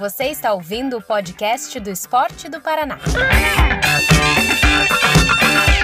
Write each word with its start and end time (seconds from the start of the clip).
Você 0.00 0.28
está 0.28 0.54
ouvindo 0.54 0.96
o 0.96 1.02
podcast 1.02 1.78
do 1.78 1.90
Esporte 1.90 2.48
do 2.48 2.58
Paraná. 2.58 2.98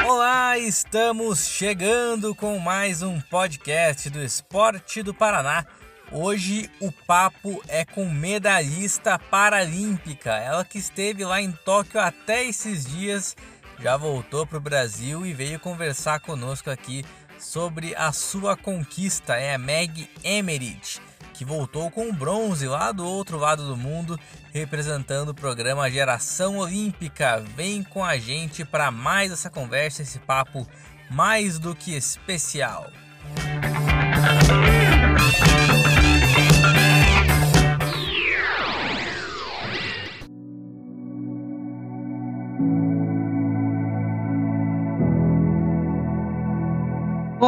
Olá, 0.09 0.57
estamos 0.57 1.47
chegando 1.47 2.35
com 2.35 2.59
mais 2.59 3.03
um 3.03 3.21
podcast 3.21 4.09
do 4.09 4.23
Esporte 4.23 5.03
do 5.03 5.13
Paraná. 5.13 5.67
Hoje 6.11 6.71
o 6.81 6.91
papo 6.91 7.63
é 7.69 7.85
com 7.85 8.09
medalhista 8.09 9.19
paralímpica, 9.19 10.33
ela 10.33 10.65
que 10.65 10.79
esteve 10.79 11.23
lá 11.23 11.43
em 11.43 11.53
Tóquio 11.53 12.01
até 12.01 12.43
esses 12.43 12.87
dias, 12.87 13.37
já 13.79 13.99
voltou 13.99 14.47
para 14.47 14.57
o 14.57 14.63
Brasil 14.63 15.27
e 15.27 15.35
veio 15.35 15.61
conversar 15.61 16.21
conosco 16.21 16.71
aqui 16.71 17.05
sobre 17.39 17.95
a 17.95 18.11
sua 18.13 18.57
conquista. 18.57 19.37
É 19.37 19.55
a 19.55 19.59
Meg 19.59 20.09
Emerich 20.25 21.03
que 21.37 21.45
voltou 21.45 21.91
com 21.91 22.09
o 22.09 22.13
bronze 22.13 22.67
lá 22.67 22.91
do 22.93 23.07
outro 23.07 23.37
lado 23.37 23.67
do 23.67 23.77
mundo, 23.77 24.19
representando 24.53 25.31
o 25.31 25.35
programa 25.35 25.91
Geração 25.91 26.57
Olímpica. 26.59 27.45
Vem 27.55 27.83
com 27.83 28.03
a 28.03 28.17
gente 28.17 28.65
para 28.65 28.91
mais 28.91 29.31
essa 29.31 29.51
conversa, 29.51 30.03
esse 30.03 30.19
papo 30.19 30.67
mais 31.11 31.59
do 31.59 31.75
que 31.75 31.95
especial. 31.95 32.91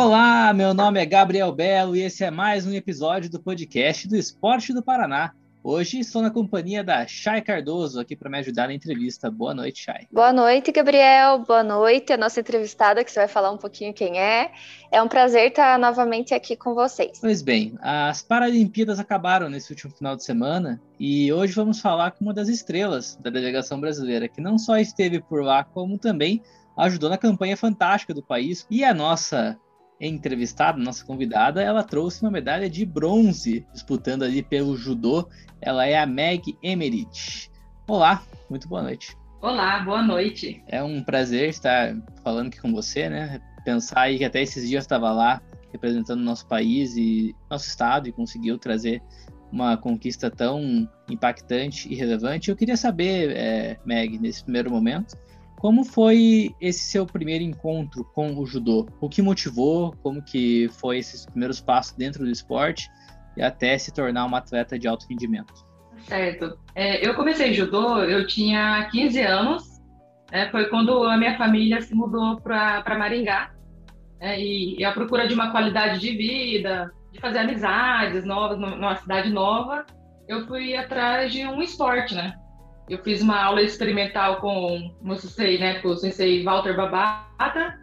Olá, 0.01 0.53
meu 0.55 0.73
nome 0.73 1.03
é 1.03 1.05
Gabriel 1.05 1.51
Belo 1.51 1.97
e 1.97 2.03
esse 2.03 2.23
é 2.23 2.31
mais 2.31 2.65
um 2.65 2.73
episódio 2.73 3.29
do 3.29 3.43
podcast 3.43 4.07
do 4.07 4.15
Esporte 4.15 4.73
do 4.73 4.81
Paraná. 4.81 5.33
Hoje 5.61 5.99
estou 5.99 6.23
na 6.23 6.31
companhia 6.31 6.85
da 6.85 7.05
Chay 7.05 7.43
Cardoso 7.43 7.99
aqui 7.99 8.15
para 8.15 8.31
me 8.31 8.39
ajudar 8.39 8.69
na 8.69 8.75
entrevista. 8.75 9.29
Boa 9.29 9.53
noite, 9.53 9.83
Chay. 9.83 10.07
Boa 10.13 10.33
noite, 10.33 10.71
Gabriel. 10.71 11.41
Boa 11.41 11.65
noite, 11.65 12.13
a 12.13 12.17
nossa 12.17 12.39
entrevistada, 12.39 13.03
que 13.03 13.11
você 13.11 13.19
vai 13.19 13.29
falar 13.29 13.51
um 13.51 13.57
pouquinho 13.57 13.93
quem 13.93 14.21
é. 14.21 14.53
É 14.93 15.03
um 15.03 15.09
prazer 15.09 15.49
estar 15.49 15.77
novamente 15.81 16.33
aqui 16.33 16.55
com 16.55 16.77
vocês. 16.77 17.19
Pois 17.21 17.43
bem, 17.43 17.77
as 17.83 18.23
Paralimpíadas 18.23 19.01
acabaram 19.01 19.51
nesse 19.51 19.73
último 19.73 19.93
final 19.93 20.15
de 20.15 20.23
semana 20.23 20.81
e 20.99 21.33
hoje 21.33 21.55
vamos 21.55 21.81
falar 21.81 22.13
com 22.13 22.25
uma 22.25 22.33
das 22.33 22.49
estrelas 22.49 23.17
da 23.21 23.31
delegação 23.31 23.81
brasileira, 23.81 24.29
que 24.29 24.41
não 24.41 24.59
só 24.59 24.79
esteve 24.79 25.21
por 25.21 25.43
lá, 25.43 25.65
como 25.65 25.99
também 25.99 26.41
ajudou 26.77 27.11
na 27.11 27.19
campanha 27.19 27.57
fantástica 27.57 28.15
do 28.15 28.23
país. 28.23 28.65
E 28.71 28.85
a 28.85 28.95
nossa 28.95 29.59
entrevistada, 30.01 30.79
nossa 30.79 31.05
convidada, 31.05 31.63
ela 31.63 31.83
trouxe 31.83 32.23
uma 32.23 32.31
medalha 32.31 32.69
de 32.71 32.85
bronze, 32.85 33.67
disputando 33.73 34.23
ali 34.23 34.43
pelo 34.43 34.77
judô. 34.77 35.29
Ela 35.61 35.87
é 35.87 35.99
a 35.99 36.07
Meg 36.07 36.57
Emerich. 36.63 37.51
Olá, 37.89 38.23
muito 38.49 38.69
boa 38.69 38.83
noite. 38.83 39.17
Olá, 39.41 39.81
boa 39.81 40.03
noite. 40.03 40.63
É 40.67 40.83
um 40.83 41.03
prazer 41.03 41.49
estar 41.49 41.97
falando 42.23 42.49
aqui 42.49 42.61
com 42.61 42.73
você, 42.73 43.09
né? 43.09 43.41
Pensar 43.65 44.03
aí 44.03 44.19
que 44.19 44.25
até 44.25 44.43
esses 44.43 44.69
dias 44.69 44.85
estava 44.85 45.13
lá 45.13 45.41
representando 45.73 46.21
nosso 46.21 46.47
país 46.47 46.97
e 46.97 47.35
nosso 47.51 47.67
estado 47.67 48.09
e 48.09 48.13
conseguiu 48.13 48.59
trazer 48.59 49.03
uma 49.51 49.77
conquista 49.77 50.31
tão 50.31 50.89
impactante 51.09 51.93
e 51.93 51.95
relevante. 51.95 52.51
Eu 52.51 52.57
queria 52.57 52.77
saber, 52.77 53.31
é, 53.37 53.79
Meg, 53.85 54.19
nesse 54.19 54.43
primeiro 54.43 54.71
momento, 54.71 55.17
como 55.59 55.85
foi 55.85 56.55
esse 56.61 56.85
seu 56.85 57.05
primeiro 57.05 57.43
encontro 57.43 58.05
com 58.15 58.39
o 58.39 58.47
judô? 58.47 58.87
O 59.01 59.09
que 59.09 59.21
motivou? 59.21 59.93
Como 60.03 60.23
que 60.23 60.69
foi 60.81 60.99
esses 60.99 61.27
primeiros 61.27 61.61
passos 61.61 61.97
dentro 61.97 62.25
do 62.25 62.31
esporte 62.31 62.89
e 63.37 63.43
até 63.43 63.77
se 63.77 63.93
tornar 63.93 64.25
uma 64.25 64.39
atleta 64.39 64.79
de 64.79 64.87
alto 64.87 65.07
rendimento? 65.09 65.53
Certo. 66.07 66.57
É, 66.77 67.05
eu 67.05 67.15
comecei 67.15 67.53
judô, 67.53 67.99
eu 68.05 68.25
tinha 68.27 68.89
15 68.93 69.21
anos. 69.23 69.65
É, 70.31 70.49
foi 70.49 70.67
quando 70.67 71.03
a 71.05 71.17
minha 71.17 71.37
família 71.37 71.81
se 71.81 71.93
mudou 71.93 72.41
para 72.41 72.97
Maringá. 72.97 73.51
É, 74.21 74.41
e, 74.41 74.79
e 74.79 74.85
a 74.85 74.93
procura 74.93 75.27
de 75.27 75.35
uma 75.35 75.51
qualidade 75.51 75.99
de 75.99 76.17
vida, 76.17 76.93
de 77.13 77.21
fazer 77.21 77.39
amizades 77.39 78.25
novas 78.25 78.59
numa 78.59 78.97
cidade 78.97 79.31
nova, 79.31 79.85
eu 80.29 80.47
fui 80.47 80.77
atrás 80.77 81.33
de 81.33 81.45
um 81.47 81.61
esporte, 81.61 82.15
né? 82.15 82.33
Eu 82.89 82.99
fiz 83.03 83.21
uma 83.21 83.43
aula 83.43 83.63
experimental 83.63 84.41
com, 84.41 84.95
como 84.99 85.13
eu 85.13 85.17
sei, 85.17 85.59
né, 85.59 85.81
com 85.81 85.89
o 85.89 85.97
sensei 85.97 86.43
Walter 86.43 86.77
Babata, 86.77 87.79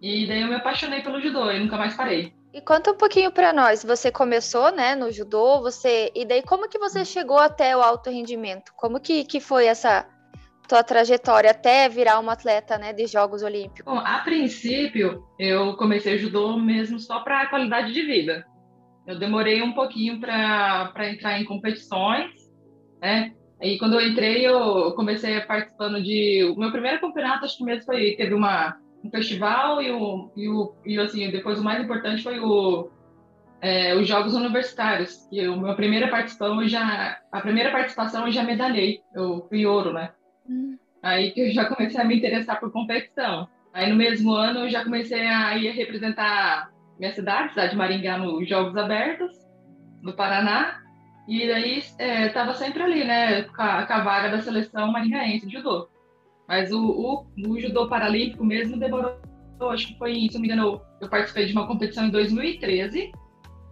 e 0.00 0.26
daí 0.26 0.42
eu 0.42 0.48
me 0.48 0.54
apaixonei 0.54 1.00
pelo 1.00 1.20
judô 1.20 1.50
e 1.50 1.58
nunca 1.58 1.76
mais 1.76 1.94
parei. 1.94 2.32
E 2.52 2.60
conta 2.60 2.92
um 2.92 2.96
pouquinho 2.96 3.32
para 3.32 3.52
nós, 3.52 3.84
você 3.84 4.12
começou, 4.12 4.70
né, 4.70 4.94
no 4.94 5.10
judô, 5.10 5.60
você 5.60 6.12
e 6.14 6.24
daí 6.24 6.42
como 6.42 6.68
que 6.68 6.78
você 6.78 7.04
chegou 7.04 7.38
até 7.38 7.76
o 7.76 7.80
alto 7.80 8.10
rendimento? 8.10 8.72
Como 8.76 9.00
que, 9.00 9.24
que 9.24 9.40
foi 9.40 9.66
essa 9.66 10.06
tua 10.68 10.82
trajetória 10.84 11.50
até 11.50 11.88
virar 11.88 12.18
uma 12.20 12.32
atleta, 12.32 12.78
né, 12.78 12.92
de 12.92 13.06
Jogos 13.06 13.42
Olímpicos? 13.42 13.92
Bom, 13.92 13.98
a 13.98 14.18
princípio, 14.20 15.26
eu 15.38 15.76
comecei 15.76 16.18
judô 16.18 16.56
mesmo 16.56 17.00
só 17.00 17.20
para 17.20 17.46
qualidade 17.46 17.92
de 17.92 18.02
vida. 18.02 18.46
Eu 19.06 19.18
demorei 19.18 19.60
um 19.62 19.72
pouquinho 19.72 20.20
para 20.20 21.10
entrar 21.10 21.38
em 21.40 21.44
competições, 21.44 22.30
né? 23.00 23.34
E 23.64 23.78
quando 23.78 23.98
eu 23.98 24.06
entrei, 24.06 24.46
eu 24.46 24.92
comecei 24.92 25.40
participando 25.40 26.02
de. 26.02 26.44
O 26.44 26.60
meu 26.60 26.70
primeiro 26.70 27.00
campeonato, 27.00 27.46
acho 27.46 27.56
que 27.56 27.64
mesmo 27.64 27.84
foi. 27.84 28.14
Teve 28.14 28.34
uma, 28.34 28.76
um 29.02 29.10
festival 29.10 29.80
e, 29.80 29.90
o, 29.90 30.30
e, 30.36 30.48
o, 30.50 30.74
e 30.84 30.98
assim, 31.00 31.30
depois 31.30 31.58
o 31.58 31.64
mais 31.64 31.82
importante 31.82 32.22
foi 32.22 32.38
o, 32.38 32.90
é, 33.62 33.94
os 33.94 34.06
Jogos 34.06 34.34
Universitários. 34.34 35.26
E 35.32 35.40
a 35.40 35.56
minha 35.56 35.74
primeira 35.74 36.08
participação, 36.08 36.60
eu 36.60 36.68
já. 36.68 37.18
A 37.32 37.40
primeira 37.40 37.70
participação 37.72 38.26
eu 38.26 38.32
já 38.32 38.44
medalhei. 38.44 39.00
Eu 39.14 39.46
fui 39.48 39.64
ouro, 39.64 39.94
né? 39.94 40.10
Hum. 40.46 40.76
Aí 41.02 41.30
que 41.30 41.40
eu 41.40 41.50
já 41.50 41.64
comecei 41.64 41.98
a 41.98 42.04
me 42.04 42.18
interessar 42.18 42.60
por 42.60 42.70
competição. 42.70 43.48
Aí 43.72 43.88
no 43.88 43.96
mesmo 43.96 44.34
ano 44.34 44.60
eu 44.60 44.68
já 44.68 44.84
comecei 44.84 45.26
a 45.26 45.56
ir 45.56 45.70
representar 45.70 46.70
minha 46.98 47.14
cidade, 47.14 47.48
cidade 47.50 47.70
de 47.70 47.76
Maringá, 47.78 48.18
nos 48.18 48.46
Jogos 48.46 48.76
Abertos 48.76 49.32
do 50.02 50.12
Paraná. 50.12 50.83
E 51.26 51.48
daí 51.48 51.78
estava 51.78 52.50
é, 52.50 52.54
sempre 52.54 52.82
ali, 52.82 53.04
né, 53.04 53.42
com 53.42 53.62
a, 53.62 53.86
com 53.86 53.92
a, 53.92 54.02
vaga 54.02 54.36
da 54.36 54.42
seleção 54.42 54.92
maringaense 54.92 55.46
de 55.46 55.54
judô. 55.54 55.88
Mas 56.46 56.70
o, 56.70 56.78
o, 56.78 57.26
o, 57.48 57.60
judô 57.60 57.88
paralímpico 57.88 58.44
mesmo 58.44 58.78
demorou, 58.78 59.16
acho 59.70 59.88
que 59.88 59.98
foi, 59.98 60.14
se 60.28 60.34
não 60.34 60.42
me 60.42 60.48
engano, 60.48 60.82
eu 61.00 61.08
participei 61.08 61.46
de 61.46 61.52
uma 61.52 61.66
competição 61.66 62.04
em 62.04 62.10
2013, 62.10 63.10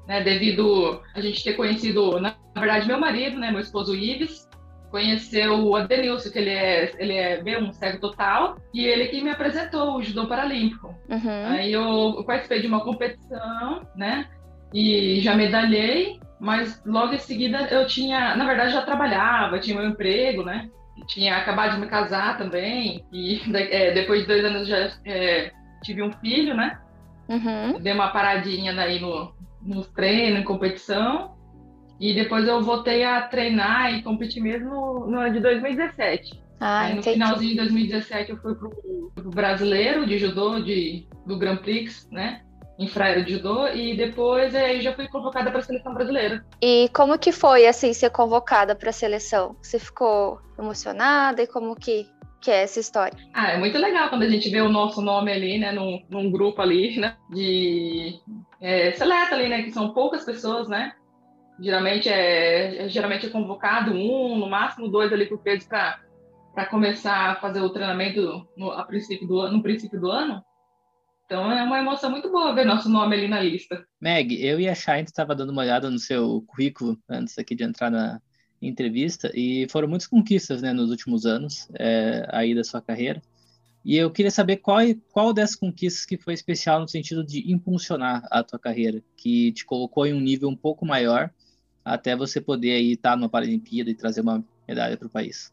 né, 0.08 0.22
devido 0.22 1.02
a 1.14 1.20
gente 1.20 1.44
ter 1.44 1.52
conhecido, 1.52 2.18
na 2.18 2.34
verdade, 2.56 2.86
meu 2.86 2.98
marido, 2.98 3.38
né, 3.38 3.50
meu 3.50 3.60
esposo 3.60 3.94
Ives, 3.94 4.48
conheceu 4.90 5.54
o 5.66 5.76
Adenilson, 5.76 6.30
que 6.30 6.38
ele 6.38 6.50
é, 6.50 6.92
ele 6.98 7.14
é 7.14 7.42
bem 7.42 7.62
um 7.62 7.72
cego 7.72 8.00
total, 8.00 8.56
e 8.72 8.84
ele 8.84 9.08
que 9.08 9.22
me 9.22 9.30
apresentou 9.30 9.96
o 9.96 10.02
judô 10.02 10.26
paralímpico. 10.26 10.88
Uhum. 11.08 11.46
Aí 11.46 11.72
eu, 11.72 12.14
eu 12.16 12.24
participei 12.24 12.60
de 12.60 12.66
uma 12.66 12.80
competição, 12.80 13.86
né, 13.94 14.28
e 14.72 15.20
já 15.20 15.34
medalhei, 15.34 16.18
mas 16.42 16.82
logo 16.84 17.14
em 17.14 17.18
seguida 17.18 17.68
eu 17.70 17.86
tinha, 17.86 18.34
na 18.34 18.44
verdade, 18.44 18.72
já 18.72 18.82
trabalhava, 18.82 19.60
tinha 19.60 19.78
meu 19.78 19.88
emprego, 19.88 20.42
né? 20.42 20.68
Tinha 21.06 21.36
acabado 21.36 21.74
de 21.74 21.80
me 21.80 21.86
casar 21.86 22.36
também, 22.36 23.06
e 23.12 23.40
é, 23.54 23.92
depois 23.92 24.22
de 24.22 24.26
dois 24.26 24.44
anos 24.44 24.66
já 24.66 24.90
é, 25.06 25.52
tive 25.84 26.02
um 26.02 26.10
filho, 26.14 26.52
né? 26.56 26.80
Uhum. 27.28 27.80
Dei 27.80 27.92
uma 27.92 28.10
paradinha 28.10 28.74
daí 28.74 28.98
no, 28.98 29.32
nos 29.62 29.86
treinos, 29.92 30.40
em 30.40 30.44
competição, 30.44 31.36
e 32.00 32.12
depois 32.12 32.48
eu 32.48 32.60
voltei 32.60 33.04
a 33.04 33.22
treinar 33.22 33.94
e 33.94 34.02
competir 34.02 34.42
mesmo 34.42 35.06
no 35.06 35.20
ano 35.20 35.32
de 35.32 35.38
2017. 35.38 36.42
Ah, 36.58 36.80
Aí, 36.80 36.94
no 36.94 36.98
entendi. 36.98 37.14
finalzinho 37.14 37.50
de 37.50 37.56
2017 37.58 38.30
eu 38.32 38.36
fui 38.38 38.56
pro, 38.56 38.70
pro 39.14 39.30
brasileiro 39.30 40.04
de 40.04 40.18
judô 40.18 40.58
de, 40.58 41.06
do 41.24 41.38
Grand 41.38 41.58
Prix, 41.58 42.08
né? 42.10 42.42
Em 42.78 42.88
Fraira 42.88 43.22
de 43.22 43.34
Judô 43.34 43.68
e 43.68 43.96
depois 43.96 44.54
aí 44.54 44.80
já 44.80 44.94
fui 44.94 45.08
convocada 45.08 45.50
para 45.50 45.60
a 45.60 45.62
seleção 45.62 45.94
brasileira. 45.94 46.44
E 46.60 46.88
como 46.94 47.18
que 47.18 47.32
foi 47.32 47.66
assim 47.66 47.92
ser 47.92 48.10
convocada 48.10 48.74
para 48.74 48.90
a 48.90 48.92
seleção? 48.92 49.56
Você 49.62 49.78
ficou 49.78 50.40
emocionada 50.58 51.42
e 51.42 51.46
como 51.46 51.74
que 51.76 52.06
que 52.40 52.50
é 52.50 52.64
essa 52.64 52.80
história? 52.80 53.16
Ah, 53.32 53.52
é 53.52 53.56
muito 53.56 53.78
legal 53.78 54.08
quando 54.08 54.24
a 54.24 54.28
gente 54.28 54.50
vê 54.50 54.60
o 54.60 54.68
nosso 54.68 55.00
nome 55.00 55.30
ali, 55.30 55.58
né, 55.58 55.70
num, 55.70 56.04
num 56.10 56.28
grupo 56.28 56.60
ali, 56.60 56.98
né, 56.98 57.16
de 57.30 58.18
é, 58.60 58.90
seleta 58.90 59.36
ali, 59.36 59.48
né, 59.48 59.62
que 59.62 59.70
são 59.70 59.94
poucas 59.94 60.24
pessoas, 60.24 60.68
né, 60.68 60.92
geralmente 61.60 62.08
é, 62.08 62.84
é 62.84 62.88
geralmente 62.88 63.26
é 63.26 63.30
convocado 63.30 63.92
um, 63.92 64.36
no 64.36 64.50
máximo 64.50 64.88
dois 64.88 65.12
ali 65.12 65.26
por 65.26 65.38
peso 65.38 65.68
para 65.68 66.00
para 66.54 66.66
começar 66.66 67.30
a 67.30 67.36
fazer 67.36 67.60
o 67.60 67.70
treinamento 67.70 68.46
no, 68.56 68.70
a 68.72 68.84
princípio 68.84 69.26
do, 69.26 69.50
no 69.50 69.62
princípio 69.62 69.98
do 69.98 70.10
ano. 70.10 70.44
Então 71.26 71.50
é 71.50 71.62
uma 71.62 71.78
emoção 71.78 72.10
muito 72.10 72.30
boa 72.30 72.54
ver 72.54 72.66
nosso 72.66 72.88
nome 72.88 73.16
ali 73.16 73.28
na 73.28 73.40
lista. 73.40 73.86
Meg, 74.00 74.34
eu 74.44 74.60
e 74.60 74.68
a 74.68 74.74
Shine 74.74 75.04
estava 75.04 75.34
dando 75.34 75.50
uma 75.50 75.62
olhada 75.62 75.90
no 75.90 75.98
seu 75.98 76.42
currículo 76.46 76.98
antes 77.08 77.38
aqui 77.38 77.54
de 77.54 77.64
entrar 77.64 77.90
na 77.90 78.20
entrevista 78.60 79.30
e 79.34 79.66
foram 79.70 79.88
muitas 79.88 80.06
conquistas 80.06 80.62
né, 80.62 80.72
nos 80.72 80.90
últimos 80.90 81.26
anos 81.26 81.68
é, 81.74 82.26
aí 82.30 82.54
da 82.54 82.62
sua 82.62 82.80
carreira. 82.80 83.20
E 83.84 83.96
eu 83.96 84.10
queria 84.10 84.30
saber 84.30 84.58
qual, 84.58 84.78
qual 85.10 85.32
dessas 85.32 85.56
conquistas 85.56 86.04
que 86.06 86.16
foi 86.16 86.34
especial 86.34 86.80
no 86.80 86.88
sentido 86.88 87.24
de 87.24 87.50
impulsionar 87.50 88.22
a 88.30 88.42
tua 88.42 88.58
carreira, 88.58 89.02
que 89.16 89.50
te 89.52 89.64
colocou 89.64 90.06
em 90.06 90.14
um 90.14 90.20
nível 90.20 90.48
um 90.48 90.56
pouco 90.56 90.86
maior 90.86 91.30
até 91.84 92.14
você 92.14 92.40
poder 92.40 92.74
aí 92.74 92.92
estar 92.92 93.16
numa 93.16 93.28
Paralimpíada 93.28 93.90
e 93.90 93.94
trazer 93.94 94.20
uma 94.20 94.44
medalha 94.68 94.96
para 94.96 95.06
o 95.06 95.10
país? 95.10 95.52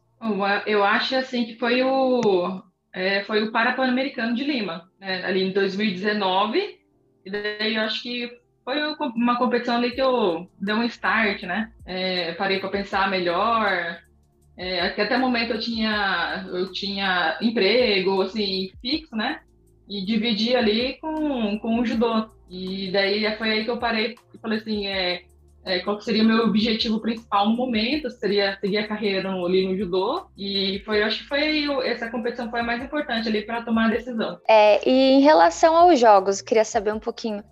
Eu 0.66 0.84
acho 0.84 1.16
assim 1.16 1.44
que 1.44 1.56
foi 1.56 1.82
o 1.82 2.62
é, 2.92 3.22
foi 3.24 3.42
o 3.42 3.52
Parapan-Americano 3.52 4.34
de 4.34 4.44
Lima, 4.44 4.90
né, 4.98 5.24
ali 5.24 5.42
em 5.42 5.52
2019. 5.52 6.78
E 7.24 7.30
daí 7.30 7.76
eu 7.76 7.82
acho 7.82 8.02
que 8.02 8.30
foi 8.64 8.76
uma 9.14 9.36
competição 9.36 9.76
ali 9.76 9.92
que 9.92 10.00
eu 10.00 10.48
dei 10.60 10.74
um 10.74 10.82
start, 10.84 11.42
né? 11.42 11.72
É, 11.84 12.32
parei 12.32 12.58
para 12.58 12.68
pensar 12.68 13.10
melhor. 13.10 14.00
É, 14.56 14.80
até 14.80 15.16
o 15.16 15.20
momento 15.20 15.52
eu 15.52 15.60
tinha 15.60 16.46
eu 16.48 16.70
tinha 16.70 17.38
emprego 17.40 18.22
assim 18.22 18.70
fixo, 18.80 19.16
né? 19.16 19.40
E 19.88 20.04
dividi 20.04 20.54
ali 20.54 20.98
com, 21.00 21.58
com 21.58 21.80
o 21.80 21.86
judô. 21.86 22.28
E 22.48 22.90
daí 22.90 23.36
foi 23.36 23.50
aí 23.50 23.64
que 23.64 23.70
eu 23.70 23.78
parei 23.78 24.16
e 24.34 24.38
falei 24.38 24.58
assim, 24.58 24.86
é, 24.86 25.22
é, 25.64 25.80
qual 25.80 26.00
seria 26.00 26.22
o 26.22 26.26
meu 26.26 26.44
objetivo 26.44 27.00
principal 27.00 27.48
no 27.48 27.56
momento, 27.56 28.10
seria 28.10 28.58
seguir 28.60 28.78
a 28.78 28.88
carreira 28.88 29.30
no, 29.30 29.44
ali 29.44 29.66
no 29.66 29.76
judô, 29.76 30.26
e 30.36 30.82
foi, 30.84 31.02
acho 31.02 31.22
que 31.22 31.28
foi 31.28 31.66
essa 31.86 32.10
competição 32.10 32.50
foi 32.50 32.60
a 32.60 32.64
mais 32.64 32.82
importante 32.82 33.28
ali 33.28 33.42
para 33.42 33.62
tomar 33.62 33.86
a 33.86 33.90
decisão. 33.90 34.38
É, 34.48 34.80
e 34.88 35.12
em 35.12 35.20
relação 35.20 35.76
aos 35.76 35.98
jogos, 36.00 36.40
queria 36.40 36.64
saber 36.64 36.92
um 36.94 37.00
pouquinho, 37.00 37.44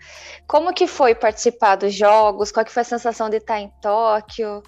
como 0.46 0.72
que 0.72 0.86
foi 0.86 1.14
participar 1.14 1.76
dos 1.76 1.94
jogos, 1.94 2.50
qual 2.50 2.64
que 2.64 2.72
foi 2.72 2.82
a 2.82 2.84
sensação 2.84 3.28
de 3.28 3.36
estar 3.36 3.60
em 3.60 3.70
Tóquio, 3.82 4.62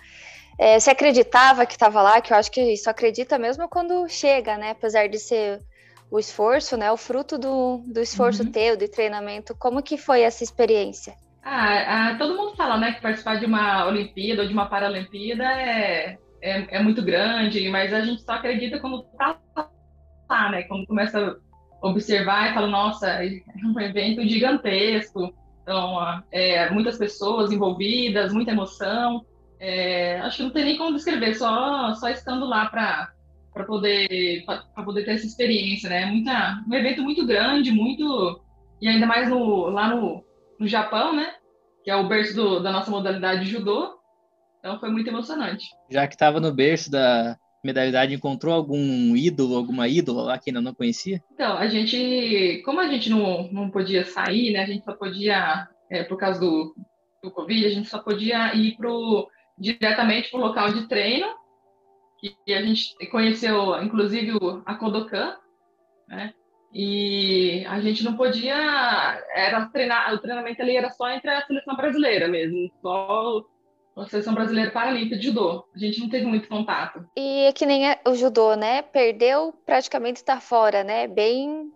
é, 0.59 0.79
você 0.79 0.91
acreditava 0.91 1.65
que 1.65 1.73
estava 1.73 2.03
lá, 2.03 2.21
que 2.21 2.35
eu 2.35 2.37
acho 2.37 2.51
que 2.51 2.61
isso 2.61 2.91
acredita 2.91 3.39
mesmo 3.39 3.67
quando 3.67 4.07
chega, 4.09 4.59
né, 4.59 4.73
apesar 4.73 5.09
de 5.09 5.19
ser 5.19 5.63
o 6.11 6.19
esforço, 6.19 6.77
né, 6.77 6.93
o 6.93 6.99
fruto 6.99 7.39
do, 7.39 7.79
do 7.87 8.01
esforço 8.01 8.43
uhum. 8.43 8.53
teu, 8.53 8.77
de 8.77 8.87
treinamento, 8.87 9.55
como 9.59 9.83
que 9.83 9.97
foi 9.97 10.21
essa 10.21 10.45
experiência? 10.45 11.15
Ah, 11.43 12.11
ah, 12.11 12.15
todo 12.19 12.37
mundo 12.37 12.55
fala, 12.55 12.77
né, 12.77 12.93
que 12.93 13.01
participar 13.01 13.37
de 13.37 13.47
uma 13.47 13.87
Olimpíada 13.87 14.43
ou 14.43 14.49
de 14.49 14.53
uma 14.53 14.67
Paralimpíada 14.67 15.45
é, 15.45 16.19
é, 16.43 16.77
é, 16.77 16.83
muito 16.83 17.03
grande, 17.03 17.69
mas 17.71 17.93
a 17.93 18.03
gente 18.03 18.23
só 18.23 18.33
acredita 18.33 18.79
quando 18.79 19.03
tá 19.17 19.39
lá, 20.29 20.51
né? 20.51 20.63
Quando 20.65 20.87
começa 20.87 21.19
a 21.83 21.87
observar 21.87 22.51
e 22.51 22.55
fala, 22.55 22.67
nossa, 22.67 23.09
é 23.09 23.41
um 23.65 23.81
evento 23.81 24.23
gigantesco, 24.27 25.35
então, 25.63 26.23
é, 26.33 26.69
muitas 26.71 26.99
pessoas 26.99 27.53
envolvidas, 27.53 28.33
muita 28.33 28.51
emoção. 28.51 29.25
É, 29.59 30.19
acho 30.21 30.39
que 30.39 30.43
não 30.43 30.51
tem 30.51 30.65
nem 30.65 30.79
como 30.79 30.95
descrever, 30.95 31.35
só, 31.35 31.95
só 31.95 32.09
estando 32.09 32.47
lá 32.47 32.67
para 32.67 33.13
para 33.53 33.65
poder 33.65 34.45
para 34.47 34.85
poder 34.85 35.05
ter 35.05 35.13
essa 35.13 35.27
experiência, 35.27 35.91
né? 35.91 36.07
Muita, 36.07 36.63
um 36.69 36.75
evento 36.75 37.03
muito 37.03 37.27
grande, 37.27 37.73
muito 37.73 38.41
e 38.81 38.89
ainda 38.89 39.07
mais 39.07 39.29
no, 39.29 39.69
lá 39.69 39.89
no 39.89 40.25
no 40.61 40.69
Japão, 40.69 41.17
né? 41.17 41.35
Que 41.83 41.91
é 41.91 41.97
o 41.97 42.07
berço 42.07 42.37
do, 42.37 42.61
da 42.61 42.71
nossa 42.71 42.91
modalidade 42.91 43.47
de 43.47 43.51
judô. 43.51 43.99
Então 44.59 44.79
foi 44.79 44.91
muito 44.91 45.09
emocionante. 45.09 45.65
Já 45.91 46.07
que 46.07 46.15
estava 46.15 46.39
no 46.39 46.53
berço 46.53 46.91
da 46.91 47.37
modalidade, 47.65 48.15
encontrou 48.15 48.55
algum 48.55 49.17
ídolo, 49.17 49.57
alguma 49.57 49.89
ídola 49.89 50.23
lá 50.23 50.39
que 50.39 50.51
ainda 50.51 50.61
não 50.61 50.75
conhecia? 50.75 51.23
Então, 51.33 51.57
a 51.57 51.67
gente, 51.67 52.63
como 52.65 52.79
a 52.79 52.87
gente 52.87 53.09
não, 53.09 53.51
não 53.51 53.71
podia 53.71 54.05
sair, 54.05 54.53
né? 54.53 54.61
A 54.61 54.67
gente 54.67 54.85
só 54.85 54.93
podia, 54.93 55.67
é, 55.91 56.05
por 56.05 56.19
causa 56.19 56.39
do, 56.39 56.75
do 57.23 57.31
Covid, 57.31 57.67
a 57.67 57.71
gente 57.71 57.89
só 57.89 57.99
podia 57.99 58.55
ir 58.55 58.77
pro, 58.77 59.29
diretamente 59.59 60.31
para 60.31 60.41
o 60.41 60.43
local 60.43 60.73
de 60.73 60.87
treino. 60.87 61.27
E 62.47 62.53
a 62.53 62.61
gente 62.61 62.95
conheceu, 63.11 63.83
inclusive, 63.83 64.33
a 64.67 64.75
Kodokan, 64.75 65.37
né? 66.07 66.35
E 66.73 67.65
a 67.67 67.81
gente 67.81 68.05
não 68.05 68.17
podia. 68.17 68.55
Era 69.35 69.67
treinar, 69.67 70.15
o 70.15 70.19
treinamento 70.19 70.63
ali 70.63 70.77
era 70.77 70.91
só 70.91 71.11
entre 71.11 71.29
a 71.31 71.45
seleção 71.45 71.77
brasileira 71.77 72.29
mesmo, 72.29 72.71
só 72.81 73.45
a 73.97 74.07
seleção 74.07 74.35
brasileira 74.35 74.71
paralímpica 74.71 75.17
de 75.17 75.27
judô. 75.27 75.65
A 75.75 75.79
gente 75.79 76.01
não 76.01 76.09
teve 76.09 76.27
muito 76.27 76.49
contato. 76.49 77.05
E 77.17 77.47
é 77.47 77.53
que 77.53 77.67
nem 77.67 77.95
o 78.07 78.15
judô, 78.15 78.55
né? 78.55 78.83
Perdeu, 78.83 79.53
praticamente 79.67 80.21
está 80.21 80.41
fora, 80.41 80.85
né? 80.85 81.07
Bem. 81.07 81.73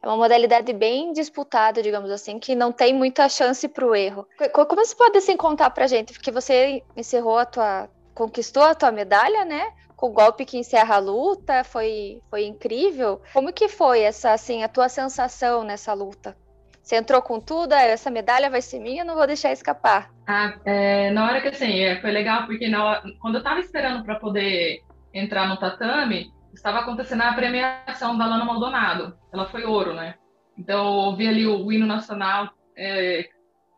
É 0.00 0.06
uma 0.06 0.16
modalidade 0.16 0.72
bem 0.72 1.12
disputada, 1.12 1.82
digamos 1.82 2.08
assim, 2.12 2.38
que 2.38 2.54
não 2.54 2.70
tem 2.70 2.94
muita 2.94 3.28
chance 3.28 3.66
para 3.66 3.84
o 3.84 3.96
erro. 3.96 4.24
Como 4.52 4.76
você 4.76 4.94
pode 4.94 5.18
assim 5.18 5.36
contar 5.36 5.70
para 5.70 5.88
gente? 5.88 6.12
Porque 6.12 6.30
você 6.30 6.84
encerrou 6.96 7.36
a 7.36 7.44
tua, 7.44 7.90
conquistou 8.14 8.62
a 8.62 8.76
tua 8.76 8.92
medalha, 8.92 9.44
né? 9.44 9.72
Com 9.98 10.10
o 10.10 10.12
golpe 10.12 10.44
que 10.44 10.56
encerra 10.56 10.94
a 10.94 11.00
luta, 11.00 11.64
foi, 11.64 12.22
foi 12.30 12.46
incrível. 12.46 13.20
Como 13.32 13.52
que 13.52 13.68
foi 13.68 14.02
essa, 14.02 14.32
assim, 14.32 14.62
a 14.62 14.68
tua 14.68 14.88
sensação 14.88 15.64
nessa 15.64 15.92
luta? 15.92 16.36
Você 16.80 16.94
entrou 16.94 17.20
com 17.20 17.40
tudo, 17.40 17.72
ah, 17.72 17.82
essa 17.82 18.08
medalha 18.08 18.48
vai 18.48 18.62
ser 18.62 18.78
minha, 18.78 19.04
não 19.04 19.16
vou 19.16 19.26
deixar 19.26 19.50
escapar. 19.50 20.08
Ah, 20.26 20.54
é, 20.64 21.10
na 21.10 21.26
hora 21.26 21.40
que 21.40 21.48
assim, 21.48 21.80
é, 21.80 22.00
foi 22.00 22.12
legal, 22.12 22.46
porque 22.46 22.72
hora, 22.72 23.02
quando 23.20 23.34
eu 23.34 23.40
estava 23.40 23.58
esperando 23.58 24.04
para 24.04 24.20
poder 24.20 24.82
entrar 25.12 25.48
no 25.48 25.56
tatame, 25.56 26.30
estava 26.54 26.78
acontecendo 26.78 27.22
a 27.22 27.32
premiação 27.32 28.16
da 28.16 28.24
Lana 28.24 28.44
Maldonado. 28.44 29.18
Ela 29.32 29.46
foi 29.46 29.64
ouro, 29.64 29.94
né? 29.94 30.14
Então 30.56 30.86
eu 30.86 30.92
ouvi 30.92 31.26
ali 31.26 31.44
o 31.44 31.72
hino 31.72 31.86
nacional, 31.86 32.48
é, 32.76 33.28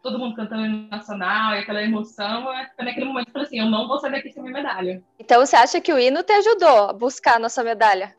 todo 0.02 0.18
mundo 0.18 0.34
cantando 0.34 0.64
hino 0.64 0.88
nacional 0.88 1.54
e 1.54 1.58
aquela 1.58 1.82
emoção, 1.82 2.44
foi 2.76 2.84
naquele 2.84 3.06
momento 3.06 3.28
eu 3.28 3.32
falei 3.32 3.46
assim, 3.46 3.58
eu 3.58 3.66
não 3.66 3.86
vou 3.86 3.98
sair 3.98 4.12
daqui 4.12 4.30
sem 4.30 4.42
minha 4.42 4.54
medalha. 4.54 5.02
Então 5.18 5.44
você 5.44 5.56
acha 5.56 5.80
que 5.80 5.92
o 5.92 5.98
hino 5.98 6.22
te 6.22 6.32
ajudou 6.32 6.90
a 6.90 6.92
buscar 6.92 7.36
a 7.36 7.38
nossa 7.38 7.62
medalha? 7.62 8.14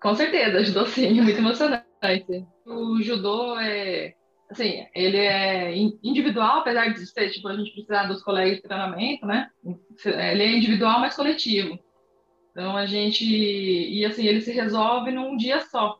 Com 0.00 0.14
certeza, 0.14 0.58
ajudou 0.58 0.86
sim, 0.86 1.18
muito 1.20 1.38
emocionante. 1.38 2.46
O 2.66 3.00
judô 3.02 3.58
é, 3.58 4.14
assim, 4.50 4.86
ele 4.94 5.16
é 5.16 5.74
individual, 6.02 6.60
apesar 6.60 6.92
de 6.92 7.06
ser, 7.06 7.30
tipo, 7.30 7.48
a 7.48 7.56
gente 7.56 7.72
precisar 7.72 8.04
dos 8.04 8.22
colegas 8.22 8.56
de 8.56 8.62
treinamento, 8.62 9.26
né? 9.26 9.48
Ele 10.04 10.42
é 10.42 10.56
individual, 10.56 11.00
mas 11.00 11.16
coletivo. 11.16 11.78
Então 12.50 12.76
a 12.76 12.86
gente, 12.86 13.24
e 13.24 14.04
assim, 14.04 14.26
ele 14.26 14.40
se 14.40 14.52
resolve 14.52 15.10
num 15.10 15.36
dia 15.36 15.60
só. 15.60 15.98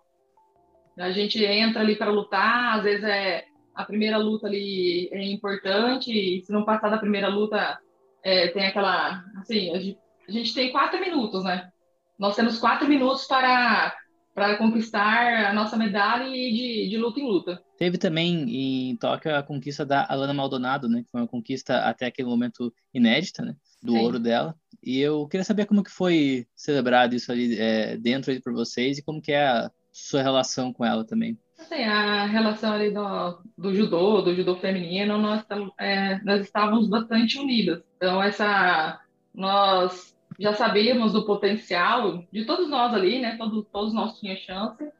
A 0.96 1.11
gente 1.11 1.44
entra 1.44 1.81
ali 1.81 1.96
para 1.96 2.11
lutar, 2.11 2.79
às 2.79 2.85
vezes 2.85 3.05
é 3.05 3.44
a 3.75 3.85
primeira 3.85 4.17
luta 4.17 4.47
ali 4.47 5.09
é 5.12 5.23
importante, 5.25 6.12
e 6.12 6.44
se 6.44 6.53
não 6.53 6.65
passar 6.65 6.91
da 6.91 6.99
primeira 6.99 7.29
luta, 7.29 7.79
é, 8.23 8.49
tem 8.49 8.67
aquela. 8.67 9.25
Assim, 9.37 9.75
a 9.75 9.79
gente, 9.79 9.99
a 10.29 10.32
gente, 10.32 10.55
tem 10.55 10.73
quatro 10.73 11.00
minutos, 11.00 11.44
né? 11.44 11.71
Nós 12.19 12.37
temos 12.37 12.59
quatro 12.59 12.88
minutos 12.88 13.26
para, 13.26 13.94
para 14.35 14.56
conquistar 14.56 15.49
a 15.50 15.53
nossa 15.53 15.76
medalha 15.76 16.25
e 16.29 16.53
de, 16.53 16.88
de 16.91 16.97
luta 16.97 17.21
em 17.21 17.26
luta. 17.26 17.62
Teve 17.76 17.99
também 17.99 18.91
em 18.91 18.97
Tóquio 18.97 19.35
a 19.35 19.43
conquista 19.43 19.85
da 19.85 20.06
Alana 20.09 20.32
Maldonado, 20.32 20.88
né? 20.88 21.03
Que 21.03 21.11
foi 21.11 21.20
uma 21.20 21.29
conquista 21.29 21.79
até 21.81 22.06
aquele 22.06 22.29
momento 22.29 22.73
inédita, 22.93 23.43
né? 23.43 23.56
Do 23.82 23.93
Sim. 23.93 23.99
ouro 23.99 24.19
dela. 24.19 24.55
E 24.82 25.01
eu 25.01 25.27
queria 25.27 25.44
saber 25.44 25.67
como 25.67 25.82
que 25.82 25.91
foi 25.91 26.46
celebrado 26.55 27.15
isso 27.15 27.32
ali 27.32 27.58
é, 27.58 27.96
dentro 27.96 28.31
aí 28.31 28.41
para 28.41 28.53
vocês 28.53 28.99
e 28.99 29.03
como 29.03 29.20
que 29.20 29.32
é 29.32 29.46
a 29.46 29.70
sua 29.93 30.22
relação 30.22 30.72
com 30.72 30.84
ela 30.84 31.05
também. 31.05 31.39
Assim, 31.58 31.84
a 31.84 32.27
relação 32.27 32.73
ali 32.73 32.91
do, 32.91 33.39
do 33.56 33.75
judô, 33.75 34.20
do 34.23 34.34
judô 34.34 34.56
feminino, 34.56 35.19
nós, 35.19 35.44
é, 35.79 36.20
nós 36.23 36.43
estávamos 36.43 36.89
bastante 36.89 37.39
unidas. 37.39 37.82
Então, 37.96 38.23
essa, 38.23 39.01
nós 39.32 40.17
já 40.39 40.53
sabíamos 40.53 41.13
do 41.13 41.25
potencial 41.25 42.25
de 42.32 42.44
todos 42.44 42.69
nós 42.69 42.93
ali, 42.93 43.20
né? 43.20 43.37
Todos, 43.37 43.65
todos 43.73 43.94
nós 43.94 44.19
tínhamos 44.19 44.43
chance. 44.43 44.93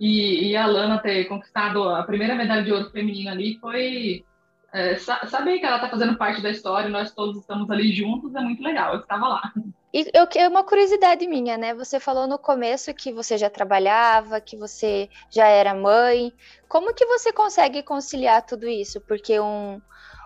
E, 0.00 0.48
e 0.48 0.56
a 0.56 0.66
Lana 0.66 0.98
ter 0.98 1.26
conquistado 1.26 1.88
a 1.88 2.02
primeira 2.02 2.34
medalha 2.34 2.64
de 2.64 2.72
ouro 2.72 2.90
feminina 2.90 3.30
ali 3.30 3.58
foi 3.58 4.24
é, 4.72 4.96
saber 4.96 5.58
que 5.58 5.66
ela 5.66 5.76
está 5.76 5.88
fazendo 5.88 6.16
parte 6.16 6.40
da 6.40 6.50
história, 6.50 6.88
nós 6.88 7.12
todos 7.12 7.36
estamos 7.38 7.70
ali 7.70 7.92
juntos, 7.92 8.34
é 8.34 8.40
muito 8.40 8.62
legal. 8.62 8.94
Eu 8.94 9.00
estava 9.00 9.28
lá. 9.28 9.52
E 9.92 10.10
eu, 10.14 10.26
é 10.36 10.48
uma 10.48 10.64
curiosidade 10.64 11.26
minha, 11.26 11.58
né? 11.58 11.74
Você 11.74 12.00
falou 12.00 12.26
no 12.26 12.38
começo 12.38 12.94
que 12.94 13.12
você 13.12 13.36
já 13.36 13.50
trabalhava, 13.50 14.40
que 14.40 14.56
você 14.56 15.10
já 15.30 15.46
era 15.46 15.74
mãe. 15.74 16.32
Como 16.66 16.94
que 16.94 17.04
você 17.04 17.30
consegue 17.30 17.82
conciliar 17.82 18.46
tudo 18.46 18.66
isso? 18.66 18.98
Porque 19.02 19.38
um, 19.38 19.78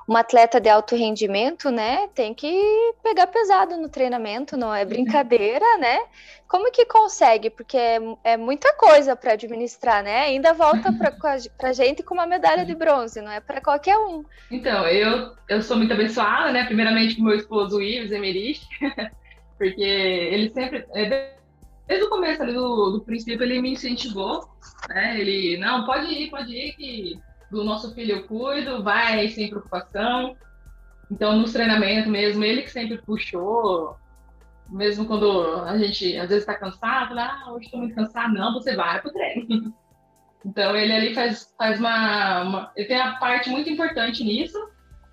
um 0.09 0.17
atleta 0.17 0.61
de 0.61 0.69
alto 0.69 0.95
rendimento, 0.95 1.71
né, 1.71 2.09
tem 2.15 2.33
que 2.33 2.49
pegar 3.03 3.27
pesado 3.27 3.77
no 3.77 3.89
treinamento, 3.89 4.57
não 4.57 4.73
é 4.73 4.85
brincadeira, 4.85 5.79
né? 5.79 5.99
Como 6.47 6.71
que 6.71 6.87
consegue? 6.87 7.51
Porque 7.51 7.77
é, 7.77 7.99
é 8.23 8.37
muita 8.37 8.73
coisa 8.75 9.17
para 9.17 9.33
administrar, 9.33 10.05
né? 10.05 10.27
Ainda 10.27 10.53
volta 10.53 10.93
para 10.93 11.69
a 11.69 11.73
gente 11.73 12.05
com 12.05 12.15
uma 12.15 12.27
medalha 12.27 12.65
de 12.65 12.75
bronze, 12.75 13.21
não 13.21 13.33
é 13.33 13.41
para 13.41 13.61
qualquer 13.61 13.99
um. 13.99 14.25
Então, 14.49 14.87
eu, 14.87 15.33
eu 15.49 15.61
sou 15.61 15.77
muito 15.77 15.93
abençoada, 15.93 16.53
né? 16.53 16.65
Primeiramente 16.65 17.17
com 17.17 17.25
meu 17.25 17.35
esposo 17.35 17.83
Ives 17.83 18.13
Emerich. 18.13 18.65
porque 19.59 19.83
ele 19.83 20.51
sempre, 20.51 20.87
é, 20.95 21.35
desde 21.87 22.07
o 22.07 22.11
começo 22.11 22.43
ali 22.43 22.53
do, 22.53 22.91
do 22.91 23.01
princípio, 23.01 23.43
ele 23.43 23.61
me 23.61 23.73
incentivou, 23.73 24.49
né? 24.89 25.19
Ele, 25.21 25.57
não, 25.57 25.85
pode 25.85 26.07
ir, 26.13 26.31
pode 26.31 26.53
ir, 26.53 26.73
que 26.75 27.19
do 27.51 27.65
nosso 27.65 27.95
filho 27.95 28.17
eu 28.17 28.27
cuido, 28.27 28.83
vai 28.83 29.29
sem 29.29 29.49
preocupação. 29.49 30.37
Então, 31.11 31.37
nos 31.37 31.53
treinamentos 31.53 32.11
mesmo, 32.11 32.45
ele 32.45 32.63
que 32.63 32.71
sempre 32.71 32.99
puxou, 32.99 33.97
mesmo 34.69 35.07
quando 35.07 35.63
a 35.65 35.79
gente 35.79 36.17
às 36.17 36.29
vezes 36.29 36.43
está 36.43 36.55
cansado, 36.55 37.15
lá, 37.15 37.43
ah, 37.45 37.53
hoje 37.53 37.67
estou 37.67 37.81
muito 37.81 37.95
cansado, 37.95 38.35
não, 38.35 38.53
você 38.53 38.75
vai 38.75 39.01
para 39.01 39.11
o 39.11 39.13
treino. 39.13 39.75
Então, 40.45 40.77
ele 40.77 40.93
ali 40.93 41.13
faz, 41.13 41.53
faz 41.59 41.81
uma, 41.81 42.43
uma, 42.43 42.73
Ele 42.77 42.87
tem 42.87 43.01
a 43.01 43.17
parte 43.17 43.51
muito 43.51 43.69
importante 43.69 44.23
nisso, 44.23 44.57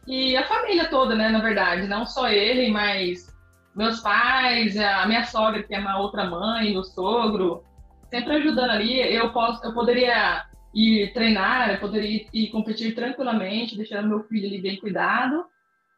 e 0.06 0.38
a 0.38 0.46
família 0.46 0.88
toda, 0.90 1.16
né, 1.16 1.28
na 1.28 1.40
verdade, 1.40 1.88
não 1.88 2.06
só 2.06 2.30
ele, 2.30 2.70
mas 2.70 3.34
meus 3.76 4.00
pais, 4.02 4.78
a 4.78 5.08
minha 5.08 5.26
sogra, 5.26 5.64
que 5.64 5.74
é 5.74 5.80
uma 5.80 5.98
outra 5.98 6.30
mãe, 6.30 6.72
meu 6.72 6.84
sogro, 6.84 7.64
sempre 8.10 8.34
ajudando 8.34 8.70
ali. 8.70 9.02
Eu 9.12 9.32
posso, 9.32 9.66
eu 9.66 9.74
poderia 9.74 10.46
ir 10.74 11.14
treinar, 11.14 11.72
eu 11.72 11.80
poderia 11.80 12.28
ir, 12.34 12.50
competir 12.50 12.96
tranquilamente, 12.96 13.78
deixando 13.78 14.08
meu 14.08 14.24
filho 14.24 14.48
ali 14.48 14.62
bem 14.62 14.80
cuidado, 14.80 15.46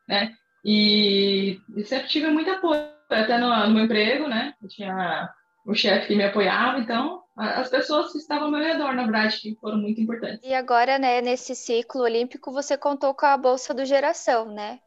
né? 0.07 0.33
E, 0.63 1.59
e 1.75 1.83
sempre 1.85 2.07
tive 2.07 2.27
muito 2.27 2.49
apoio, 2.49 2.81
até 3.09 3.37
no, 3.37 3.67
no 3.67 3.73
meu 3.73 3.85
emprego, 3.85 4.27
né? 4.27 4.53
Eu 4.61 4.67
tinha 4.67 5.29
o 5.65 5.73
chefe 5.73 6.07
que 6.07 6.15
me 6.15 6.23
apoiava, 6.23 6.79
então 6.79 7.23
as 7.35 7.69
pessoas 7.69 8.11
que 8.11 8.17
estavam 8.17 8.45
ao 8.45 8.51
meu 8.51 8.61
redor, 8.61 8.93
na 8.93 9.03
verdade, 9.03 9.39
que 9.41 9.55
foram 9.55 9.77
muito 9.77 9.99
importantes. 9.99 10.39
E 10.41 10.53
agora, 10.53 10.97
né, 10.97 11.21
nesse 11.21 11.53
ciclo 11.53 12.03
olímpico, 12.03 12.51
você 12.51 12.77
contou 12.77 13.13
com 13.13 13.25
a 13.25 13.35
bolsa 13.35 13.73
do 13.73 13.83
geração, 13.83 14.45
né? 14.45 14.79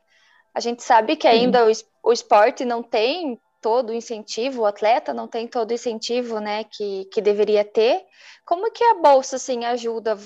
A 0.55 0.61
gente 0.61 0.83
sabe 0.83 1.15
que 1.15 1.27
ainda 1.27 1.67
o, 1.67 1.71
o 2.03 2.13
esporte 2.13 2.65
não 2.65 2.83
tem 2.83 3.39
todo 3.61 3.91
o 3.91 3.95
incentivo, 3.95 4.63
o 4.63 4.67
atleta 4.67 5.13
não 5.13 5.27
tem 5.27 5.47
todo 5.47 5.71
o 5.71 5.75
incentivo, 5.75 6.41
né, 6.41 6.65
que, 6.65 7.07
que 7.13 7.21
deveria 7.21 7.65
ter. 7.65 8.03
Como 8.45 8.71
que 8.73 8.85
a 8.85 8.95
bolsa, 8.95 9.37
assim, 9.37 9.65
ajuda 9.65 10.17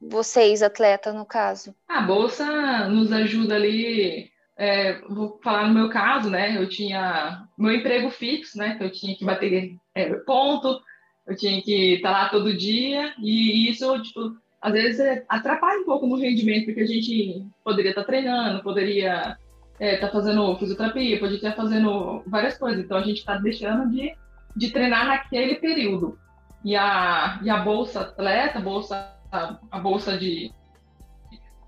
vocês, 0.00 0.62
atleta, 0.62 1.12
no 1.12 1.24
caso? 1.24 1.74
A 1.88 2.00
bolsa 2.00 2.88
nos 2.88 3.12
ajuda 3.12 3.54
ali, 3.54 4.30
é, 4.56 5.00
vou 5.08 5.38
falar 5.42 5.68
no 5.68 5.74
meu 5.74 5.88
caso, 5.88 6.30
né, 6.30 6.56
eu 6.56 6.68
tinha 6.68 7.46
meu 7.56 7.72
emprego 7.72 8.10
fixo, 8.10 8.58
né, 8.58 8.76
que 8.76 8.84
eu 8.84 8.90
tinha 8.90 9.16
que 9.16 9.24
bater 9.24 9.76
é, 9.94 10.12
ponto, 10.14 10.80
eu 11.26 11.36
tinha 11.36 11.60
que 11.62 11.94
estar 11.94 12.10
lá 12.10 12.28
todo 12.28 12.56
dia, 12.56 13.14
e 13.18 13.70
isso, 13.70 14.02
tipo, 14.02 14.36
às 14.60 14.72
vezes 14.72 15.22
atrapalha 15.28 15.80
um 15.80 15.84
pouco 15.84 16.06
no 16.06 16.16
rendimento, 16.16 16.66
porque 16.66 16.80
a 16.80 16.86
gente 16.86 17.46
poderia 17.64 17.90
estar 17.90 18.04
treinando, 18.04 18.62
poderia 18.62 19.38
é, 19.80 19.96
tá 19.96 20.08
fazendo 20.08 20.54
fisioterapia, 20.58 21.18
pode 21.18 21.36
estar 21.36 21.52
fazendo 21.52 22.22
várias 22.26 22.58
coisas. 22.58 22.84
Então 22.84 22.98
a 22.98 23.02
gente 23.02 23.18
está 23.18 23.36
deixando 23.38 23.90
de, 23.90 24.14
de 24.54 24.70
treinar 24.70 25.06
naquele 25.06 25.54
período. 25.54 26.18
E 26.62 26.76
a, 26.76 27.40
e 27.42 27.48
a 27.48 27.56
bolsa 27.56 28.02
atleta, 28.02 28.60
bolsa, 28.60 29.10
a, 29.32 29.78
bolsa 29.78 30.18
de, 30.18 30.52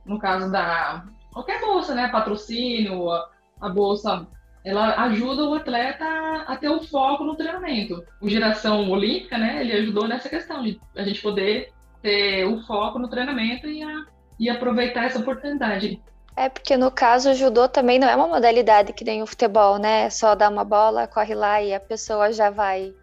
no 0.05 0.19
caso 0.19 0.53
da 0.53 1.07
qualquer 1.33 1.59
bolsa, 1.63 1.95
né, 1.95 2.09
patrocínio, 2.09 3.11
a, 3.11 3.31
a 3.59 3.69
bolsa, 3.71 4.29
ela 4.63 5.03
ajuda 5.05 5.45
o 5.45 5.55
atleta 5.55 6.05
a, 6.05 6.43
a 6.53 6.57
ter 6.59 6.69
o 6.69 6.77
um 6.77 6.83
foco 6.83 7.25
no 7.25 7.35
treinamento. 7.35 8.05
O 8.21 8.29
Geração 8.29 8.91
Olímpica, 8.91 9.39
né, 9.39 9.63
ele 9.63 9.73
ajudou 9.73 10.07
nessa 10.07 10.29
questão 10.29 10.63
de 10.63 10.79
a 10.95 11.03
gente 11.03 11.23
poder 11.23 11.73
ter 12.03 12.45
o 12.45 12.61
foco 12.67 12.99
no 12.99 13.09
treinamento 13.09 13.67
e, 13.67 13.83
a, 13.83 14.05
e 14.39 14.51
aproveitar 14.51 15.07
essa 15.07 15.21
oportunidade. 15.21 15.99
É 16.37 16.49
porque 16.49 16.77
no 16.77 16.91
caso 16.91 17.31
o 17.31 17.35
judô 17.35 17.69
também 17.69 17.99
não 17.99 18.09
é 18.09 18.17
uma 18.17 18.29
modalidade 18.29 18.93
que 18.93 19.05
nem 19.05 19.23
o 19.23 19.27
futebol, 19.27 19.79
né? 19.79 20.05
É 20.05 20.11
só 20.11 20.35
dar 20.35 20.51
uma 20.51 20.65
bola, 20.65 21.07
corre 21.07 21.35
lá 21.35 21.63
e 21.63 21.75
a 21.75 21.81
pessoa 21.81 22.33
já 22.33 22.51
vai 22.51 22.95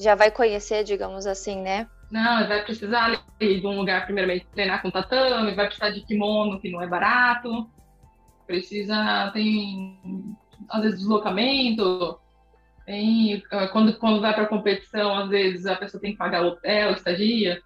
já 0.00 0.14
vai 0.14 0.30
conhecer, 0.30 0.84
digamos 0.84 1.26
assim, 1.26 1.60
né? 1.60 1.88
Não, 2.10 2.46
vai 2.46 2.62
precisar 2.64 3.20
de 3.40 3.66
um 3.66 3.76
lugar 3.76 4.04
primeiramente 4.04 4.46
treinar 4.46 4.80
com 4.80 4.90
tatame, 4.90 5.54
vai 5.54 5.66
precisar 5.66 5.90
de 5.90 6.00
kimono 6.02 6.60
que 6.60 6.70
não 6.70 6.80
é 6.80 6.86
barato, 6.86 7.68
precisa 8.46 9.30
tem 9.32 10.00
às 10.70 10.82
vezes 10.82 11.00
deslocamento, 11.00 12.18
tem 12.86 13.42
ah, 13.50 13.68
quando 13.68 13.98
quando 13.98 14.20
vai 14.20 14.32
para 14.32 14.46
competição 14.46 15.16
às 15.16 15.28
vezes 15.28 15.66
a 15.66 15.74
pessoa 15.74 16.00
tem 16.00 16.12
que 16.12 16.18
pagar 16.18 16.42
hotel, 16.42 16.92
estadia. 16.92 17.60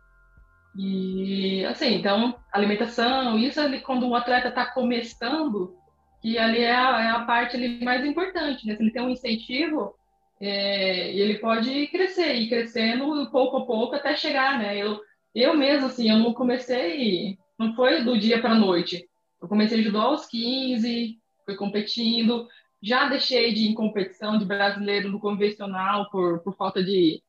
E 0.76 1.64
assim, 1.66 1.94
então, 1.94 2.34
alimentação, 2.52 3.38
isso 3.38 3.60
ali 3.60 3.80
quando 3.80 4.08
o 4.08 4.14
atleta 4.14 4.48
está 4.48 4.66
começando, 4.66 5.76
que 6.20 6.38
ali 6.38 6.60
é 6.60 6.74
a, 6.74 7.00
é 7.02 7.10
a, 7.10 7.24
parte 7.24 7.56
ali 7.56 7.84
mais 7.84 8.04
importante, 8.04 8.66
né? 8.66 8.74
Se 8.76 8.82
ele 8.82 8.92
tem 8.92 9.02
um 9.02 9.10
incentivo, 9.10 9.94
é, 10.40 11.12
ele 11.14 11.38
pode 11.38 11.88
crescer, 11.88 12.34
e 12.34 12.48
crescendo 12.48 13.30
pouco 13.30 13.58
a 13.58 13.66
pouco 13.66 13.94
até 13.94 14.16
chegar, 14.16 14.58
né? 14.58 14.78
Eu, 14.78 15.00
eu 15.34 15.54
mesmo, 15.54 15.86
assim, 15.86 16.10
eu 16.10 16.18
não 16.18 16.32
comecei, 16.32 17.38
não 17.58 17.74
foi 17.74 18.02
do 18.02 18.18
dia 18.18 18.40
para 18.40 18.52
a 18.52 18.58
noite. 18.58 19.06
Eu 19.40 19.48
comecei 19.48 19.78
a 19.78 19.80
ajudar 19.80 20.02
aos 20.02 20.26
15, 20.26 21.18
fui 21.44 21.56
competindo, 21.56 22.48
já 22.82 23.08
deixei 23.08 23.52
de 23.52 23.62
ir 23.62 23.68
em 23.68 23.74
competição 23.74 24.38
de 24.38 24.44
brasileiro 24.44 25.10
no 25.10 25.20
convencional 25.20 26.08
por, 26.10 26.40
por 26.40 26.56
falta 26.56 26.82
de, 26.82 27.22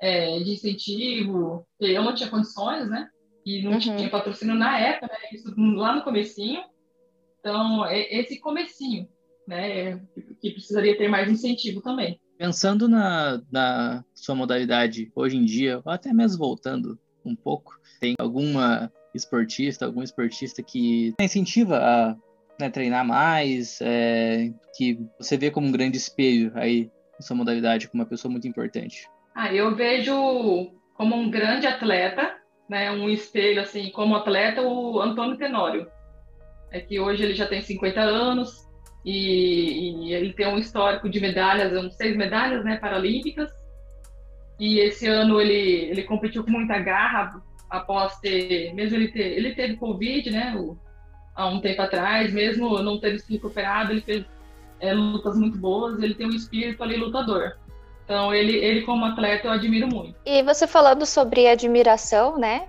é, 0.00 0.38
de 0.38 0.52
incentivo, 0.52 1.66
eu 1.78 2.02
não 2.02 2.14
tinha 2.14 2.30
condições, 2.30 2.88
né? 2.88 3.08
E 3.44 3.62
não 3.62 3.72
uhum. 3.72 3.78
tinha 3.78 4.10
patrocínio 4.10 4.54
na 4.54 4.78
época, 4.78 5.08
né? 5.08 5.18
Isso 5.32 5.54
lá 5.56 5.94
no 5.94 6.02
comecinho. 6.02 6.62
Então, 7.38 7.84
é 7.86 8.20
esse 8.20 8.38
comecinho, 8.40 9.08
né? 9.46 10.00
Que 10.40 10.50
precisaria 10.50 10.96
ter 10.96 11.08
mais 11.08 11.30
incentivo 11.30 11.82
também. 11.82 12.18
Pensando 12.38 12.88
na, 12.88 13.42
na 13.52 14.04
sua 14.14 14.34
modalidade 14.34 15.10
hoje 15.14 15.36
em 15.36 15.44
dia, 15.44 15.80
ou 15.84 15.92
até 15.92 16.12
mesmo 16.12 16.38
voltando 16.38 16.98
um 17.24 17.36
pouco, 17.36 17.78
tem 18.00 18.14
alguma 18.18 18.90
esportista, 19.14 19.84
algum 19.84 20.02
esportista 20.02 20.62
que 20.62 21.14
incentiva 21.20 21.78
a 21.78 22.16
né, 22.58 22.70
treinar 22.70 23.04
mais, 23.04 23.78
é, 23.82 24.52
que 24.74 24.98
você 25.18 25.36
vê 25.36 25.50
como 25.50 25.66
um 25.66 25.72
grande 25.72 25.98
espelho 25.98 26.52
aí 26.54 26.90
na 27.18 27.26
sua 27.26 27.36
modalidade, 27.36 27.88
como 27.88 28.02
uma 28.02 28.08
pessoa 28.08 28.30
muito 28.30 28.48
importante? 28.48 29.06
Ah, 29.42 29.54
eu 29.54 29.74
vejo 29.74 30.70
como 30.92 31.16
um 31.16 31.30
grande 31.30 31.66
atleta, 31.66 32.36
né, 32.68 32.90
um 32.90 33.08
espelho 33.08 33.62
assim, 33.62 33.90
como 33.90 34.14
atleta, 34.14 34.60
o 34.60 35.00
Antônio 35.00 35.38
Tenório. 35.38 35.86
É 36.70 36.78
que 36.78 37.00
hoje 37.00 37.22
ele 37.22 37.32
já 37.32 37.46
tem 37.46 37.62
50 37.62 38.02
anos 38.02 38.68
e, 39.02 40.08
e 40.08 40.12
ele 40.12 40.34
tem 40.34 40.46
um 40.46 40.58
histórico 40.58 41.08
de 41.08 41.18
medalhas, 41.20 41.72
uns 41.72 41.96
seis 41.96 42.14
medalhas, 42.18 42.62
né, 42.66 42.76
paralímpicas. 42.76 43.50
E 44.58 44.78
esse 44.80 45.06
ano 45.06 45.40
ele 45.40 45.88
ele 45.90 46.02
competiu 46.02 46.44
com 46.44 46.50
muita 46.50 46.78
garra 46.78 47.42
após 47.70 48.20
ter, 48.20 48.74
mesmo 48.74 48.98
ele 48.98 49.08
ter, 49.08 49.38
ele 49.38 49.54
teve 49.54 49.76
covid, 49.76 50.30
né, 50.30 50.54
o, 50.54 50.76
há 51.34 51.46
um 51.46 51.62
tempo 51.62 51.80
atrás, 51.80 52.30
mesmo 52.30 52.82
não 52.82 53.00
tendo 53.00 53.18
se 53.18 53.32
recuperado, 53.32 53.92
ele 53.92 54.02
fez 54.02 54.22
é, 54.80 54.92
lutas 54.92 55.38
muito 55.38 55.56
boas, 55.56 56.02
ele 56.02 56.14
tem 56.14 56.26
um 56.26 56.36
espírito 56.36 56.82
ali 56.82 56.98
lutador. 56.98 57.56
Então, 58.10 58.34
ele, 58.34 58.56
ele 58.56 58.82
como 58.82 59.04
atleta, 59.04 59.46
eu 59.46 59.52
admiro 59.52 59.86
muito. 59.86 60.16
E 60.26 60.42
você 60.42 60.66
falando 60.66 61.06
sobre 61.06 61.46
admiração, 61.46 62.36
né? 62.36 62.66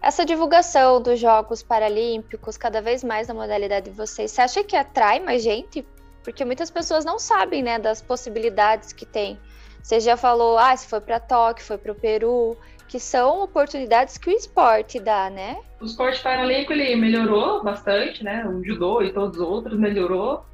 Essa 0.00 0.24
divulgação 0.24 1.02
dos 1.02 1.18
Jogos 1.18 1.64
Paralímpicos, 1.64 2.56
cada 2.56 2.80
vez 2.80 3.02
mais 3.02 3.26
na 3.26 3.34
modalidade 3.34 3.90
de 3.90 3.96
vocês, 3.96 4.30
você 4.30 4.40
acha 4.40 4.62
que 4.62 4.76
atrai 4.76 5.18
mais 5.18 5.42
gente? 5.42 5.84
Porque 6.22 6.44
muitas 6.44 6.70
pessoas 6.70 7.04
não 7.04 7.18
sabem, 7.18 7.60
né, 7.60 7.76
das 7.76 8.00
possibilidades 8.00 8.92
que 8.92 9.04
tem. 9.04 9.36
Você 9.82 9.98
já 9.98 10.16
falou, 10.16 10.56
ah, 10.56 10.76
se 10.76 10.86
foi 10.86 11.00
para 11.00 11.18
Tóquio, 11.18 11.66
foi 11.66 11.76
para 11.76 11.90
o 11.90 11.96
Peru, 11.96 12.56
que 12.86 13.00
são 13.00 13.42
oportunidades 13.42 14.16
que 14.16 14.30
o 14.30 14.32
esporte 14.32 15.00
dá, 15.00 15.28
né? 15.28 15.56
O 15.80 15.86
esporte 15.86 16.22
paralímpico 16.22 16.72
ele 16.72 16.94
melhorou 16.94 17.64
bastante, 17.64 18.22
né? 18.22 18.46
O 18.46 18.62
judô 18.62 19.02
e 19.02 19.12
todos 19.12 19.40
os 19.40 19.44
outros 19.44 19.76
melhorou, 19.76 20.46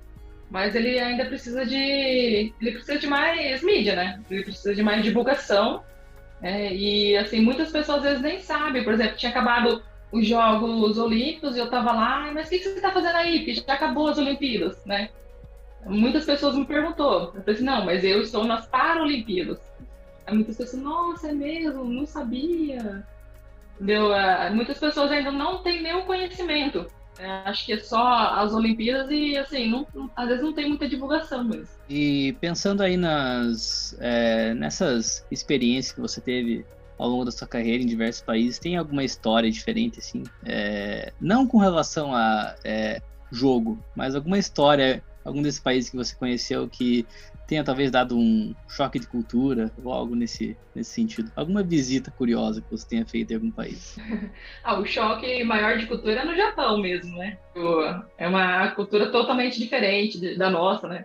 mas 0.50 0.74
ele 0.74 0.98
ainda 0.98 1.24
precisa 1.24 1.64
de 1.64 2.52
ele 2.60 2.72
precisa 2.72 2.98
de 2.98 3.06
mais 3.06 3.62
mídia, 3.62 3.94
né? 3.94 4.20
Ele 4.28 4.42
precisa 4.42 4.74
de 4.74 4.82
mais 4.82 5.02
divulgação. 5.02 5.84
Né? 6.40 6.74
E 6.74 7.16
assim, 7.16 7.40
muitas 7.40 7.70
pessoas 7.70 7.98
às 7.98 8.04
vezes 8.04 8.20
nem 8.20 8.40
sabem. 8.40 8.82
Por 8.82 8.92
exemplo, 8.92 9.16
tinha 9.16 9.30
acabado 9.30 9.82
os 10.10 10.26
Jogos 10.26 10.98
Olímpicos 10.98 11.54
e 11.54 11.60
eu 11.60 11.70
tava 11.70 11.92
lá, 11.92 12.32
mas 12.32 12.48
o 12.48 12.50
que, 12.50 12.58
você 12.58 12.70
está 12.70 12.90
fazendo 12.90 13.14
aí? 13.14 13.38
Porque 13.38 13.54
já 13.54 13.62
acabou 13.74 14.08
as 14.08 14.18
Olimpíadas, 14.18 14.84
né? 14.84 15.08
Muitas 15.86 16.24
pessoas 16.24 16.56
me 16.56 16.66
perguntou. 16.66 17.32
Eu 17.34 17.42
falei 17.42 17.54
assim, 17.54 17.64
não, 17.64 17.84
mas 17.84 18.04
eu 18.04 18.20
estou 18.20 18.44
nas 18.44 18.66
Paralimpíadas. 18.66 19.60
Aí 20.26 20.34
muitas 20.34 20.56
pessoas, 20.56 20.82
nossa, 20.82 21.28
é 21.28 21.32
mesmo? 21.32 21.84
Não 21.84 22.04
sabia. 22.04 23.04
Ah, 24.14 24.50
muitas 24.52 24.78
pessoas 24.78 25.12
ainda 25.12 25.30
não 25.30 25.58
têm 25.58 25.80
nenhum 25.80 26.02
conhecimento. 26.02 26.86
É, 27.20 27.42
acho 27.44 27.66
que 27.66 27.74
é 27.74 27.78
só 27.78 28.34
as 28.34 28.54
Olimpíadas 28.54 29.10
e, 29.10 29.36
assim, 29.36 29.68
não, 29.68 29.86
às 30.16 30.26
vezes 30.26 30.42
não 30.42 30.54
tem 30.54 30.66
muita 30.66 30.88
divulgação 30.88 31.44
mesmo. 31.44 31.68
E 31.88 32.34
pensando 32.40 32.82
aí 32.82 32.96
nas, 32.96 33.94
é, 34.00 34.54
nessas 34.54 35.26
experiências 35.30 35.94
que 35.94 36.00
você 36.00 36.18
teve 36.18 36.64
ao 36.96 37.08
longo 37.08 37.26
da 37.26 37.30
sua 37.30 37.46
carreira 37.46 37.82
em 37.82 37.86
diversos 37.86 38.22
países, 38.22 38.58
tem 38.58 38.76
alguma 38.76 39.04
história 39.04 39.50
diferente, 39.50 39.98
assim? 39.98 40.22
É, 40.44 41.12
não 41.20 41.46
com 41.46 41.58
relação 41.58 42.14
a 42.14 42.54
é, 42.64 43.02
jogo, 43.30 43.78
mas 43.94 44.14
alguma 44.14 44.38
história, 44.38 45.04
algum 45.22 45.42
desses 45.42 45.60
países 45.60 45.90
que 45.90 45.96
você 45.96 46.14
conheceu 46.14 46.68
que 46.68 47.06
tenha 47.50 47.64
talvez 47.64 47.90
dado 47.90 48.16
um 48.16 48.54
choque 48.68 49.00
de 49.00 49.08
cultura 49.08 49.72
ou 49.82 49.92
algo 49.92 50.14
nesse, 50.14 50.56
nesse 50.72 50.92
sentido? 50.92 51.32
Alguma 51.34 51.64
visita 51.64 52.08
curiosa 52.08 52.62
que 52.62 52.70
você 52.70 52.88
tenha 52.88 53.04
feito 53.04 53.32
em 53.32 53.34
algum 53.34 53.50
país? 53.50 53.98
ah, 54.62 54.78
o 54.78 54.86
choque 54.86 55.42
maior 55.42 55.76
de 55.76 55.86
cultura 55.86 56.20
é 56.20 56.24
no 56.24 56.36
Japão 56.36 56.80
mesmo, 56.80 57.18
né? 57.18 57.36
É 58.16 58.28
uma 58.28 58.70
cultura 58.70 59.10
totalmente 59.10 59.58
diferente 59.58 60.38
da 60.38 60.48
nossa, 60.48 60.86
né? 60.86 61.04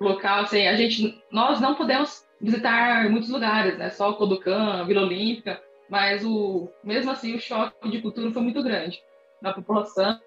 Local, 0.00 0.42
assim, 0.42 0.68
a 0.68 0.76
gente, 0.76 1.20
nós 1.32 1.60
não 1.60 1.74
podemos 1.74 2.28
visitar 2.40 3.10
muitos 3.10 3.28
lugares, 3.28 3.76
né? 3.76 3.90
Só 3.90 4.12
Kodokan, 4.12 4.84
Vila 4.86 5.02
Olímpica, 5.02 5.60
mas 5.90 6.24
o, 6.24 6.70
mesmo 6.84 7.10
assim 7.10 7.34
o 7.34 7.40
choque 7.40 7.90
de 7.90 8.00
cultura 8.00 8.30
foi 8.30 8.42
muito 8.42 8.62
grande. 8.62 9.02
Da 9.42 9.52
população, 9.52 10.20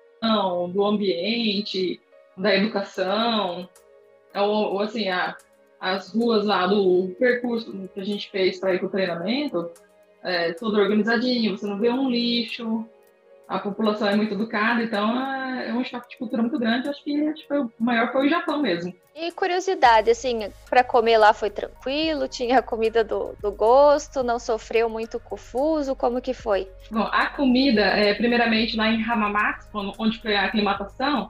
do 0.74 0.84
ambiente, 0.84 2.02
da 2.36 2.54
educação, 2.54 3.70
ou, 4.42 4.74
ou 4.74 4.80
assim, 4.82 5.10
a, 5.10 5.36
as 5.80 6.14
ruas 6.14 6.46
lá 6.46 6.68
do 6.68 7.16
percurso 7.20 7.72
que 7.94 8.00
a 8.00 8.06
gente 8.06 8.30
fez 8.30 8.60
para 8.60 8.74
ir 8.74 8.80
para 8.80 8.88
o 8.88 8.92
treinamento, 8.92 9.72
é 10.24 10.54
tudo 10.54 10.80
organizadinho, 10.80 11.58
você 11.58 11.68
não 11.68 11.78
vê 11.78 11.90
um 11.90 12.10
lixo, 12.10 12.86
a 13.48 13.60
população 13.60 14.08
é 14.08 14.16
muito 14.16 14.34
educada, 14.34 14.82
então 14.82 15.22
é, 15.22 15.70
é 15.70 15.74
um 15.74 15.84
choque 15.84 16.10
de 16.10 16.18
cultura 16.18 16.42
muito 16.42 16.58
grande. 16.58 16.90
Acho 16.90 17.04
que 17.04 17.34
tipo, 17.34 17.72
o 17.80 17.84
maior 17.84 18.12
foi 18.12 18.26
o 18.26 18.30
Japão 18.30 18.62
mesmo. 18.62 18.94
E 19.16 19.32
curiosidade, 19.32 20.10
assim, 20.10 20.52
para 20.70 20.84
comer 20.84 21.18
lá 21.18 21.32
foi 21.32 21.50
tranquilo? 21.50 22.28
Tinha 22.28 22.62
comida 22.62 23.04
do, 23.04 23.34
do 23.42 23.52
gosto? 23.52 24.24
Não 24.24 24.40
sofreu 24.40 24.90
muito 24.90 25.20
confuso? 25.20 25.96
Como 25.96 26.22
que 26.22 26.34
foi? 26.34 26.68
Bom, 26.92 27.08
a 27.12 27.28
comida, 27.28 27.82
é, 27.82 28.14
primeiramente 28.14 28.76
lá 28.76 28.90
em 28.90 29.02
Hamamatsu, 29.02 29.94
onde 29.98 30.20
foi 30.20 30.36
a 30.36 30.46
aclimatação, 30.46 31.30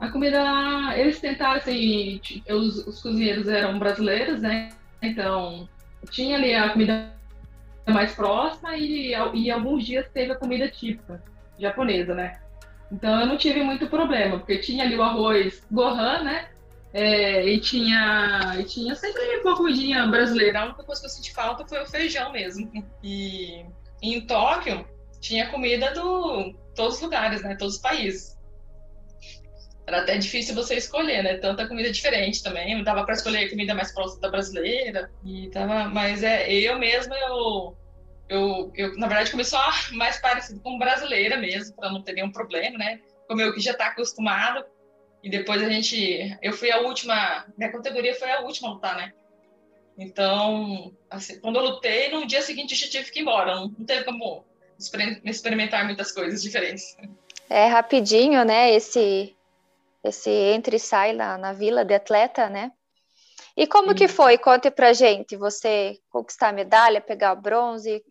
a 0.00 0.08
comida 0.08 0.42
eles 0.96 1.20
tentaram, 1.20 1.58
assim, 1.58 2.20
os, 2.48 2.86
os 2.86 3.02
cozinheiros 3.02 3.46
eram 3.46 3.78
brasileiros, 3.78 4.40
né? 4.40 4.70
Então, 5.02 5.68
tinha 6.10 6.36
ali 6.36 6.54
a 6.54 6.70
comida 6.70 7.12
mais 7.86 8.14
próxima 8.14 8.76
e, 8.76 9.14
e 9.34 9.50
alguns 9.50 9.84
dias 9.84 10.08
teve 10.12 10.32
a 10.32 10.36
comida 10.36 10.68
típica 10.68 11.22
japonesa, 11.58 12.14
né? 12.14 12.40
Então 12.90 13.20
eu 13.20 13.26
não 13.26 13.36
tive 13.36 13.62
muito 13.62 13.86
problema, 13.88 14.38
porque 14.38 14.58
tinha 14.58 14.84
ali 14.84 14.96
o 14.96 15.02
arroz 15.02 15.64
gohan, 15.70 16.22
né? 16.22 16.48
É, 16.92 17.46
e, 17.46 17.60
tinha, 17.60 18.56
e 18.58 18.64
tinha 18.64 18.96
sempre 18.96 19.22
uma 19.44 19.56
comidinha 19.56 20.06
brasileira. 20.08 20.60
A 20.60 20.64
única 20.64 20.82
coisa 20.82 21.00
que 21.00 21.06
eu 21.06 21.10
senti 21.10 21.32
falta 21.32 21.64
foi 21.68 21.80
o 21.80 21.86
feijão 21.86 22.32
mesmo. 22.32 22.68
E, 23.02 23.64
e 24.02 24.14
em 24.14 24.26
Tóquio 24.26 24.84
tinha 25.20 25.50
comida 25.50 25.92
do 25.92 26.52
todos 26.74 26.96
os 26.96 27.02
lugares, 27.02 27.42
né? 27.42 27.54
Todos 27.54 27.76
os 27.76 27.80
países. 27.80 28.39
Era 29.86 30.02
até 30.02 30.16
difícil 30.18 30.54
você 30.54 30.76
escolher, 30.76 31.22
né? 31.22 31.38
Tanta 31.38 31.66
comida 31.66 31.90
diferente 31.90 32.42
também. 32.42 32.76
Não 32.76 32.84
dava 32.84 33.04
para 33.04 33.14
escolher 33.14 33.50
comida 33.50 33.74
mais 33.74 33.92
próxima 33.92 34.20
da 34.20 34.30
brasileira. 34.30 35.10
E 35.24 35.48
tava, 35.50 35.88
mas 35.88 36.22
é, 36.22 36.50
eu 36.52 36.78
mesma 36.78 37.16
eu 37.16 37.76
eu, 38.30 38.70
eu, 38.76 38.96
na 38.96 39.08
verdade, 39.08 39.32
comecei 39.32 39.58
só 39.58 39.70
mais 39.92 40.18
parecido 40.18 40.60
com 40.60 40.78
brasileira 40.78 41.36
mesmo, 41.36 41.74
para 41.74 41.90
não 41.90 42.00
ter 42.00 42.12
nenhum 42.12 42.30
problema, 42.30 42.78
né? 42.78 43.00
Como 43.26 43.40
eu 43.40 43.52
que 43.52 43.60
já 43.60 43.72
está 43.72 43.86
acostumado. 43.86 44.64
E 45.22 45.28
depois 45.28 45.62
a 45.62 45.68
gente. 45.68 46.38
Eu 46.40 46.52
fui 46.52 46.70
a 46.70 46.78
última. 46.78 47.44
Minha 47.58 47.72
categoria 47.72 48.14
foi 48.14 48.30
a 48.30 48.40
última 48.40 48.68
a 48.68 48.72
lutar, 48.72 48.96
né? 48.96 49.12
Então, 49.98 50.94
assim, 51.10 51.38
quando 51.40 51.56
eu 51.56 51.64
lutei, 51.64 52.10
no 52.10 52.26
dia 52.26 52.40
seguinte 52.40 52.72
eu 52.72 52.78
já 52.78 52.88
tive 52.88 53.10
que 53.10 53.18
ir 53.18 53.22
embora. 53.22 53.54
Não, 53.54 53.68
não 53.76 53.84
teve 53.84 54.04
como 54.04 54.44
experimentar 55.24 55.84
muitas 55.84 56.10
coisas 56.12 56.40
diferentes. 56.40 56.96
É 57.50 57.66
rapidinho, 57.66 58.44
né? 58.44 58.72
Esse, 58.72 59.36
esse 60.02 60.30
entre 60.30 60.76
e 60.76 60.80
sai 60.80 61.12
na, 61.12 61.36
na 61.36 61.52
vila 61.52 61.84
de 61.84 61.94
atleta, 61.94 62.48
né? 62.48 62.72
E 63.56 63.66
como 63.66 63.90
Sim. 63.90 63.94
que 63.94 64.08
foi? 64.08 64.38
Conte 64.38 64.70
pra 64.70 64.92
gente. 64.92 65.36
Você 65.36 65.98
conquistar 66.08 66.48
a 66.48 66.52
medalha, 66.52 67.00
pegar 67.00 67.32
o 67.32 67.40
bronze, 67.40 67.96
o 67.96 68.02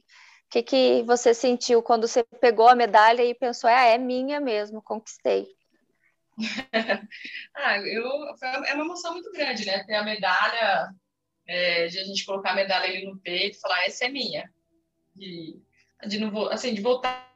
que, 0.49 0.63
que 0.63 1.03
você 1.03 1.33
sentiu 1.33 1.81
quando 1.81 2.07
você 2.07 2.23
pegou 2.41 2.67
a 2.67 2.75
medalha 2.75 3.23
e 3.23 3.33
pensou, 3.33 3.69
ah, 3.69 3.85
é 3.85 3.97
minha 3.97 4.39
mesmo, 4.39 4.81
conquistei? 4.81 5.47
ah, 7.55 7.77
eu, 7.79 8.05
é 8.65 8.73
uma 8.73 8.85
emoção 8.85 9.13
muito 9.13 9.31
grande, 9.31 9.65
né? 9.65 9.83
Ter 9.83 9.95
a 9.95 10.03
medalha, 10.03 10.89
é, 11.47 11.87
de 11.87 11.99
a 11.99 12.03
gente 12.03 12.25
colocar 12.25 12.51
a 12.51 12.55
medalha 12.55 12.85
ali 12.85 13.05
no 13.05 13.19
peito 13.19 13.57
e 13.57 13.61
falar, 13.61 13.85
essa 13.85 14.05
é 14.05 14.09
minha. 14.09 14.51
De, 15.15 15.59
de, 16.07 16.19
não, 16.19 16.47
assim, 16.47 16.73
de 16.73 16.81
voltar 16.81 17.28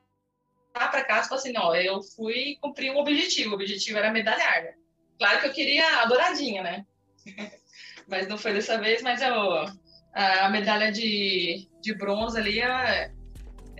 para 0.74 1.04
casa 1.04 1.26
e 1.26 1.30
falar 1.30 1.40
assim, 1.40 1.54
não, 1.54 1.76
eu 1.76 2.02
fui 2.02 2.58
cumprir 2.62 2.92
um 2.92 2.98
objetivo, 2.98 3.52
o 3.52 3.54
objetivo 3.54 3.98
era 3.98 4.12
medalhar? 4.12 4.74
Claro 5.18 5.40
que 5.42 5.48
eu 5.48 5.54
queria 5.54 6.02
a 6.02 6.06
douradinha, 6.06 6.64
né? 6.64 6.86
mas 8.08 8.28
não 8.28 8.38
foi 8.38 8.54
dessa 8.54 8.78
vez, 8.78 9.02
mas 9.02 9.22
eu, 9.22 9.66
a, 10.14 10.50
medalha 10.50 10.92
de, 10.92 11.70
de 11.82 11.94
bronze 11.96 12.38
ali 12.38 12.60
é, 12.60 13.12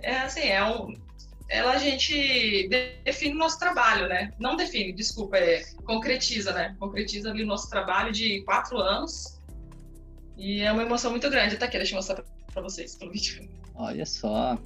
é 0.02 0.16
assim, 0.18 0.48
é 0.48 0.64
um, 0.64 0.94
ela 1.48 1.72
a 1.72 1.78
gente 1.78 2.68
define 3.04 3.34
o 3.34 3.38
nosso 3.38 3.58
trabalho, 3.58 4.08
né? 4.08 4.32
Não 4.38 4.56
define, 4.56 4.92
desculpa, 4.92 5.36
é, 5.36 5.62
concretiza, 5.84 6.52
né? 6.52 6.74
Concretiza 6.78 7.30
ali 7.30 7.42
o 7.42 7.46
nosso 7.46 7.68
trabalho 7.68 8.12
de 8.12 8.42
quatro 8.42 8.78
anos. 8.78 9.40
E 10.36 10.62
é 10.62 10.72
uma 10.72 10.82
emoção 10.82 11.10
muito 11.10 11.28
grande. 11.30 11.56
Tá 11.56 11.66
aqui, 11.66 11.76
deixa 11.76 11.92
eu 11.92 11.96
mostrar 11.96 12.24
para 12.52 12.62
vocês 12.62 12.96
pelo 12.96 13.12
vídeo. 13.12 13.48
Olha 13.74 14.06
só. 14.06 14.58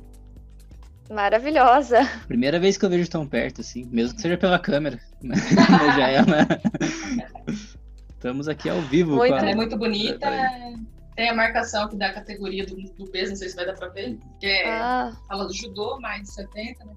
Maravilhosa. 1.10 2.04
Primeira 2.26 2.58
vez 2.58 2.76
que 2.76 2.84
eu 2.84 2.90
vejo 2.90 3.08
tão 3.08 3.26
perto, 3.26 3.60
assim, 3.60 3.86
mesmo 3.90 4.16
que 4.16 4.22
seja 4.22 4.36
pela 4.36 4.58
câmera. 4.58 5.00
já 5.96 6.08
é 6.08 6.22
uma... 6.22 6.46
Estamos 8.10 8.48
aqui 8.48 8.68
ao 8.68 8.80
vivo. 8.82 9.16
Muito, 9.16 9.34
a... 9.34 9.50
É 9.50 9.54
muito 9.54 9.76
bonita. 9.76 10.28
Tem 11.16 11.30
a 11.30 11.34
marcação 11.34 11.84
aqui 11.84 11.96
da 11.96 12.12
categoria 12.12 12.64
do, 12.66 12.76
do, 12.76 13.06
peso, 13.10 13.30
não 13.30 13.36
sei 13.36 13.48
se 13.48 13.56
vai 13.56 13.66
dar 13.66 13.74
pra 13.74 13.88
ver. 13.88 14.18
Que 14.38 14.46
é, 14.46 14.78
ah. 14.78 15.12
fala 15.26 15.46
do 15.46 15.54
judô, 15.54 15.98
mais 16.00 16.22
de 16.22 16.32
70, 16.32 16.84
né? 16.84 16.92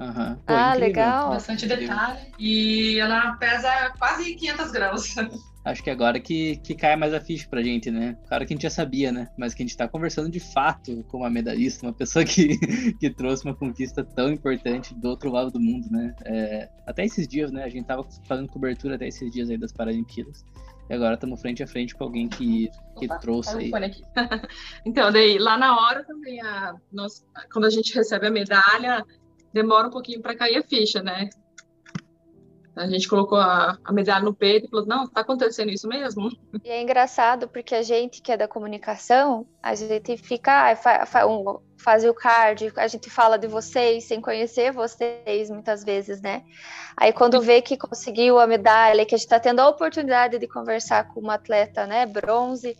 Uhum. 0.00 0.36
Pô, 0.36 0.52
ah, 0.52 0.70
incrível. 0.70 0.80
legal. 0.80 1.30
Bastante 1.30 1.66
detalhe. 1.66 2.32
E 2.38 2.98
ela 2.98 3.36
pesa 3.36 3.92
quase 3.98 4.34
500 4.34 4.70
gramas. 4.72 5.14
Acho 5.62 5.82
que 5.82 5.90
agora 5.90 6.18
que, 6.18 6.56
que 6.56 6.74
cai 6.74 6.96
mais 6.96 7.12
a 7.12 7.20
ficha 7.20 7.46
pra 7.48 7.62
gente, 7.62 7.90
né? 7.90 8.16
Claro 8.26 8.46
que 8.46 8.52
a 8.52 8.56
gente 8.56 8.62
já 8.62 8.70
sabia, 8.70 9.12
né? 9.12 9.28
Mas 9.36 9.52
que 9.52 9.62
a 9.62 9.66
gente 9.66 9.76
tá 9.76 9.86
conversando 9.86 10.30
de 10.30 10.40
fato 10.40 11.04
com 11.04 11.18
uma 11.18 11.28
medalhista, 11.28 11.86
uma 11.86 11.92
pessoa 11.92 12.24
que, 12.24 12.56
que 12.98 13.10
trouxe 13.10 13.44
uma 13.44 13.54
conquista 13.54 14.02
tão 14.02 14.30
importante 14.30 14.94
do 14.94 15.08
outro 15.08 15.30
lado 15.30 15.50
do 15.50 15.60
mundo, 15.60 15.86
né? 15.90 16.14
É, 16.24 16.68
até 16.86 17.04
esses 17.04 17.28
dias, 17.28 17.52
né? 17.52 17.64
A 17.64 17.68
gente 17.68 17.84
tava 17.84 18.06
fazendo 18.26 18.48
cobertura 18.48 18.94
até 18.94 19.06
esses 19.06 19.30
dias 19.30 19.50
aí 19.50 19.58
das 19.58 19.72
Paralimpíadas. 19.72 20.46
E 20.88 20.94
agora 20.94 21.14
estamos 21.14 21.40
frente 21.40 21.62
a 21.62 21.66
frente 21.66 21.94
com 21.94 22.04
alguém 22.04 22.26
que, 22.26 22.70
que 22.98 23.04
Opa, 23.04 23.18
trouxe 23.18 23.56
aí. 23.56 23.70
então, 24.84 25.12
daí, 25.12 25.38
lá 25.38 25.58
na 25.58 25.78
hora 25.78 26.02
também, 26.04 26.40
a, 26.40 26.74
nós, 26.90 27.24
quando 27.52 27.66
a 27.66 27.70
gente 27.70 27.94
recebe 27.94 28.26
a 28.26 28.30
medalha, 28.30 29.04
demora 29.52 29.88
um 29.88 29.90
pouquinho 29.90 30.22
para 30.22 30.34
cair 30.34 30.56
a 30.56 30.62
ficha, 30.62 31.02
né? 31.02 31.28
A 32.74 32.86
gente 32.86 33.08
colocou 33.08 33.38
a, 33.38 33.76
a 33.84 33.92
medalha 33.92 34.24
no 34.24 34.32
peito 34.32 34.66
e 34.66 34.70
falou: 34.70 34.86
não, 34.86 35.04
está 35.04 35.20
acontecendo 35.20 35.70
isso 35.70 35.88
mesmo? 35.88 36.30
E 36.64 36.68
é 36.68 36.80
engraçado 36.80 37.48
porque 37.48 37.74
a 37.74 37.82
gente 37.82 38.22
que 38.22 38.30
é 38.30 38.36
da 38.36 38.46
comunicação, 38.46 39.46
a 39.62 39.74
gente 39.74 40.16
fica, 40.16 40.74
fa, 40.76 41.04
fa, 41.04 41.22
faz 41.76 42.04
o 42.04 42.14
card, 42.14 42.72
a 42.76 42.86
gente 42.86 43.10
fala 43.10 43.36
de 43.36 43.46
vocês 43.46 44.04
sem 44.04 44.20
conhecer 44.20 44.72
vocês 44.72 45.50
muitas 45.50 45.82
vezes, 45.84 46.20
né? 46.20 46.44
Aí 46.96 47.12
quando 47.12 47.40
vê 47.40 47.60
que 47.60 47.76
conseguiu 47.76 48.38
a 48.38 48.46
medalha, 48.46 49.04
que 49.04 49.14
a 49.14 49.18
gente 49.18 49.26
está 49.26 49.40
tendo 49.40 49.60
a 49.60 49.68
oportunidade 49.68 50.38
de 50.38 50.46
conversar 50.46 51.08
com 51.08 51.20
uma 51.20 51.34
atleta, 51.34 51.86
né, 51.86 52.06
bronze. 52.06 52.76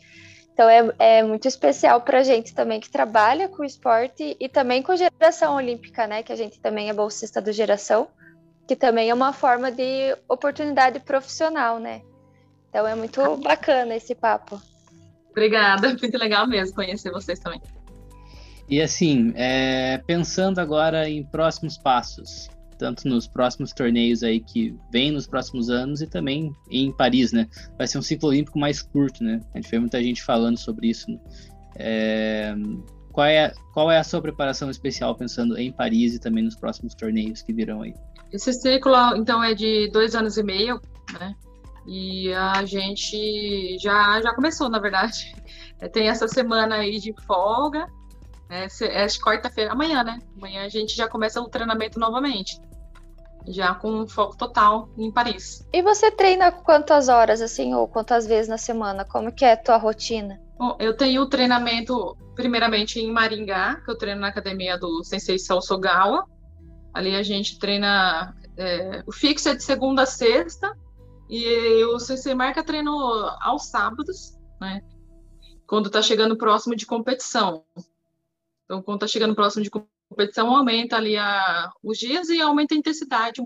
Então 0.53 0.69
é, 0.69 0.93
é 0.99 1.23
muito 1.23 1.49
especial 1.49 2.01
para 2.03 2.19
a 2.19 2.23
gente 2.23 2.55
também 2.55 2.81
que 2.81 2.91
trabalha 2.91 3.49
com 3.49 3.65
esporte 3.65 4.37
e 4.39 4.49
também 4.49 4.83
com 4.83 4.95
geração 4.95 5.57
olímpica, 5.57 6.07
né? 6.07 6.23
Que 6.23 6.33
a 6.33 6.37
gente 6.37 6.61
também 6.61 6.91
é 6.91 6.93
bolsista 6.93 7.41
do 7.41 7.51
geração 7.51 8.09
que 8.71 8.77
também 8.77 9.11
é 9.11 9.15
uma 9.15 9.33
forma 9.33 9.73
de 9.73 10.17
oportunidade 10.29 11.01
profissional, 11.01 11.81
né? 11.81 12.03
Então 12.69 12.87
é 12.87 12.95
muito 12.95 13.37
bacana 13.43 13.97
esse 13.97 14.15
papo. 14.15 14.63
Obrigada, 15.29 15.89
muito 16.01 16.17
legal 16.17 16.47
mesmo 16.47 16.77
conhecer 16.77 17.11
vocês 17.11 17.41
também. 17.41 17.61
E 18.69 18.81
assim, 18.81 19.33
é, 19.35 19.99
pensando 20.07 20.61
agora 20.61 21.09
em 21.09 21.25
próximos 21.25 21.77
passos, 21.77 22.49
tanto 22.79 23.09
nos 23.09 23.27
próximos 23.27 23.73
torneios 23.73 24.23
aí 24.23 24.39
que 24.39 24.73
vem 24.93 25.11
nos 25.11 25.27
próximos 25.27 25.69
anos 25.69 26.01
e 26.01 26.07
também 26.07 26.55
em 26.71 26.93
Paris, 26.93 27.33
né? 27.33 27.49
Vai 27.77 27.89
ser 27.89 27.99
um 27.99 28.03
ciclo 28.03 28.29
olímpico 28.29 28.57
mais 28.57 28.81
curto, 28.81 29.25
né? 29.25 29.41
A 29.53 29.59
gente 29.59 29.69
vê 29.69 29.81
muita 29.81 30.01
gente 30.01 30.23
falando 30.23 30.59
sobre 30.59 30.91
isso. 30.91 31.11
Né? 31.11 31.19
É, 31.75 32.55
qual, 33.21 33.29
é, 33.29 33.53
qual 33.75 33.91
é 33.91 33.99
a 33.99 34.05
sua 34.05 34.23
preparação 34.23 34.71
especial 34.71 35.15
pensando 35.15 35.59
em 35.59 35.71
Paris 35.71 36.15
e 36.15 36.19
também 36.19 36.43
nos 36.43 36.57
próximos 36.57 36.95
torneios 36.95 37.43
que 37.43 37.53
virão 37.53 37.83
aí? 37.83 37.95
Esse 38.33 38.51
ciclo, 38.51 38.95
então, 39.15 39.45
é 39.45 39.53
de 39.53 39.91
dois 39.93 40.15
anos 40.15 40.39
e 40.39 40.43
meio, 40.43 40.81
né? 41.13 41.35
E 41.87 42.33
a 42.33 42.65
gente 42.65 43.77
já, 43.79 44.23
já 44.23 44.35
começou, 44.35 44.71
na 44.71 44.79
verdade. 44.79 45.35
É, 45.83 45.89
tem 45.89 46.11
essa 46.11 46.29
semana 46.29 46.75
aí 46.75 46.99
de 46.99 47.15
folga, 47.27 47.87
né? 48.51 48.67
é 48.83 49.07
quarta-feira, 49.25 49.73
amanhã, 49.73 50.05
né? 50.05 50.19
Amanhã 50.37 50.67
a 50.67 50.69
gente 50.69 50.95
já 50.95 51.09
começa 51.09 51.41
o 51.41 51.49
treinamento 51.49 51.99
novamente. 51.99 52.61
Já 53.49 53.75
com 53.75 54.07
foco 54.07 54.37
total 54.37 54.91
em 54.99 55.11
Paris. 55.11 55.67
E 55.73 55.81
você 55.81 56.11
treina 56.11 56.53
quantas 56.53 57.09
horas, 57.09 57.41
assim, 57.41 57.73
ou 57.73 57.89
quantas 57.89 58.27
vezes 58.27 58.47
na 58.47 58.59
semana? 58.59 59.07
Como 59.07 59.33
que 59.33 59.43
é 59.43 59.53
a 59.53 59.57
tua 59.57 59.79
rotina? 59.79 60.39
Bom, 60.61 60.77
eu 60.79 60.95
tenho 60.95 61.27
treinamento, 61.27 62.15
primeiramente, 62.35 63.01
em 63.01 63.11
Maringá, 63.11 63.81
que 63.83 63.91
eu 63.91 63.97
treino 63.97 64.21
na 64.21 64.29
academia 64.29 64.77
do 64.77 65.03
Sensei 65.03 65.39
Salsogawa, 65.39 66.29
Ali 66.93 67.17
a 67.17 67.23
gente 67.23 67.59
treina. 67.59 68.37
É, 68.59 69.03
o 69.07 69.13
fixo 69.13 69.49
é 69.49 69.55
de 69.55 69.63
segunda 69.63 70.03
a 70.03 70.07
sexta 70.07 70.71
e 71.31 71.83
o 71.85 71.99
CC 71.99 72.35
Marca 72.35 72.63
treino 72.63 72.93
aos 73.41 73.71
sábados, 73.71 74.37
né? 74.61 74.83
Quando 75.67 75.87
está 75.87 76.03
chegando 76.03 76.37
próximo 76.37 76.77
de 76.77 76.85
competição. 76.85 77.65
Então, 78.67 78.83
quando 78.83 78.97
está 78.97 79.07
chegando 79.07 79.35
próximo 79.35 79.65
de 79.65 79.71
competição, 79.71 80.55
aumenta 80.55 80.97
ali 80.97 81.17
a, 81.17 81.73
os 81.83 81.97
dias 81.97 82.29
e 82.29 82.39
aumenta 82.39 82.75
a 82.75 82.79
intensidade. 82.79 83.41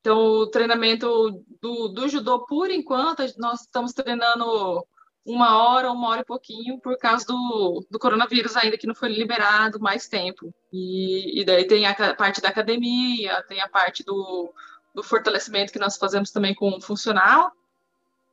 Então, 0.00 0.18
o 0.18 0.46
treinamento 0.48 1.44
do, 1.62 1.86
do 1.86 2.08
judô, 2.08 2.46
por 2.46 2.68
enquanto, 2.68 3.22
nós 3.38 3.60
estamos 3.60 3.92
treinando 3.92 4.84
uma 5.26 5.58
hora, 5.62 5.90
uma 5.90 6.08
hora 6.08 6.20
e 6.20 6.24
pouquinho, 6.24 6.78
por 6.80 6.96
causa 6.98 7.26
do, 7.26 7.84
do 7.90 7.98
coronavírus 7.98 8.56
ainda, 8.56 8.78
que 8.78 8.86
não 8.86 8.94
foi 8.94 9.08
liberado 9.08 9.80
mais 9.80 10.08
tempo. 10.08 10.54
E, 10.72 11.40
e 11.40 11.44
daí 11.44 11.66
tem 11.66 11.86
a 11.86 12.14
parte 12.14 12.40
da 12.40 12.48
academia, 12.48 13.42
tem 13.48 13.60
a 13.60 13.68
parte 13.68 14.04
do, 14.04 14.52
do 14.94 15.02
fortalecimento 15.02 15.72
que 15.72 15.78
nós 15.78 15.96
fazemos 15.96 16.30
também 16.30 16.54
com 16.54 16.70
o 16.70 16.80
funcional. 16.80 17.52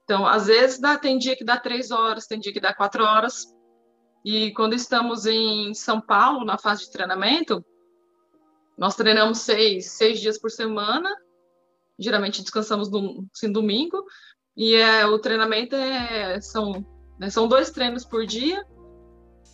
Então, 0.04 0.26
às 0.28 0.48
vezes, 0.48 0.80
dá, 0.80 0.98
tem 0.98 1.18
dia 1.18 1.36
que 1.36 1.44
dá 1.44 1.58
três 1.58 1.92
horas, 1.92 2.28
tem 2.28 2.40
dia 2.40 2.54
que 2.54 2.60
dá 2.60 2.74
quatro 2.74 3.04
horas. 3.04 3.54
E 4.24 4.52
quando 4.52 4.74
estamos 4.74 5.26
em 5.26 5.74
São 5.74 6.00
Paulo, 6.00 6.46
na 6.46 6.58
fase 6.58 6.86
de 6.86 6.92
treinamento, 6.92 7.66
nós 8.78 8.96
treinamos 8.96 9.40
seis, 9.40 9.92
seis 9.92 10.20
dias 10.20 10.38
por 10.38 10.52
semana 10.52 11.10
geralmente 11.98 12.42
descansamos 12.42 12.90
no 12.90 13.26
assim, 13.34 13.52
domingo, 13.52 14.04
e 14.56 14.76
é, 14.76 15.06
o 15.06 15.18
treinamento 15.18 15.76
é, 15.76 16.40
são, 16.40 16.86
né, 17.20 17.30
são 17.30 17.48
dois 17.48 17.72
treinos 17.72 18.06
por 18.06 18.26
dia, 18.26 18.64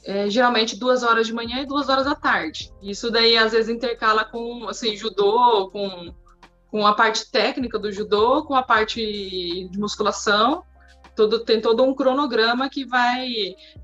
é, 0.05 0.29
geralmente 0.29 0.77
duas 0.77 1.03
horas 1.03 1.27
de 1.27 1.33
manhã 1.33 1.61
e 1.61 1.65
duas 1.65 1.89
horas 1.89 2.05
da 2.05 2.15
tarde. 2.15 2.71
Isso 2.81 3.09
daí 3.09 3.37
às 3.37 3.51
vezes 3.51 3.69
intercala 3.69 4.25
com 4.25 4.67
assim, 4.67 4.95
judô, 4.95 5.69
com, 5.71 6.13
com 6.69 6.85
a 6.85 6.93
parte 6.93 7.29
técnica 7.31 7.77
do 7.77 7.91
judô, 7.91 8.43
com 8.43 8.55
a 8.55 8.63
parte 8.63 9.01
de 9.69 9.79
musculação. 9.79 10.63
Todo, 11.15 11.43
tem 11.43 11.59
todo 11.59 11.83
um 11.83 11.93
cronograma 11.93 12.69
que 12.69 12.85
vai 12.85 13.27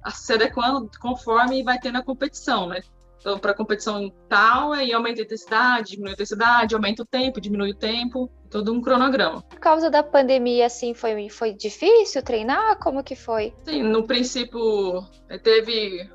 se 0.09 0.33
adequando 0.33 0.89
conforme 1.01 1.63
vai 1.63 1.77
ter 1.77 1.91
na 1.91 2.01
competição, 2.01 2.67
né? 2.67 2.81
Então, 3.25 3.39
para 3.39 3.55
competição 3.55 4.13
tal, 4.29 4.71
aí 4.71 4.93
aumenta 4.93 5.19
a 5.19 5.23
intensidade, 5.23 5.93
diminui 5.93 6.11
a 6.11 6.13
intensidade, 6.13 6.75
aumenta 6.75 7.01
o 7.01 7.05
tempo, 7.07 7.41
diminui 7.41 7.71
o 7.71 7.75
tempo, 7.75 8.29
todo 8.51 8.71
um 8.71 8.79
cronograma. 8.79 9.41
Por 9.41 9.59
causa 9.59 9.89
da 9.89 10.03
pandemia, 10.03 10.67
assim, 10.67 10.93
foi, 10.93 11.27
foi 11.27 11.51
difícil 11.51 12.21
treinar? 12.21 12.77
Como 12.77 13.03
que 13.03 13.15
foi? 13.15 13.51
Sim, 13.63 13.81
no 13.81 14.05
princípio, 14.05 15.03
eh, 15.27 15.39
teve 15.39 16.07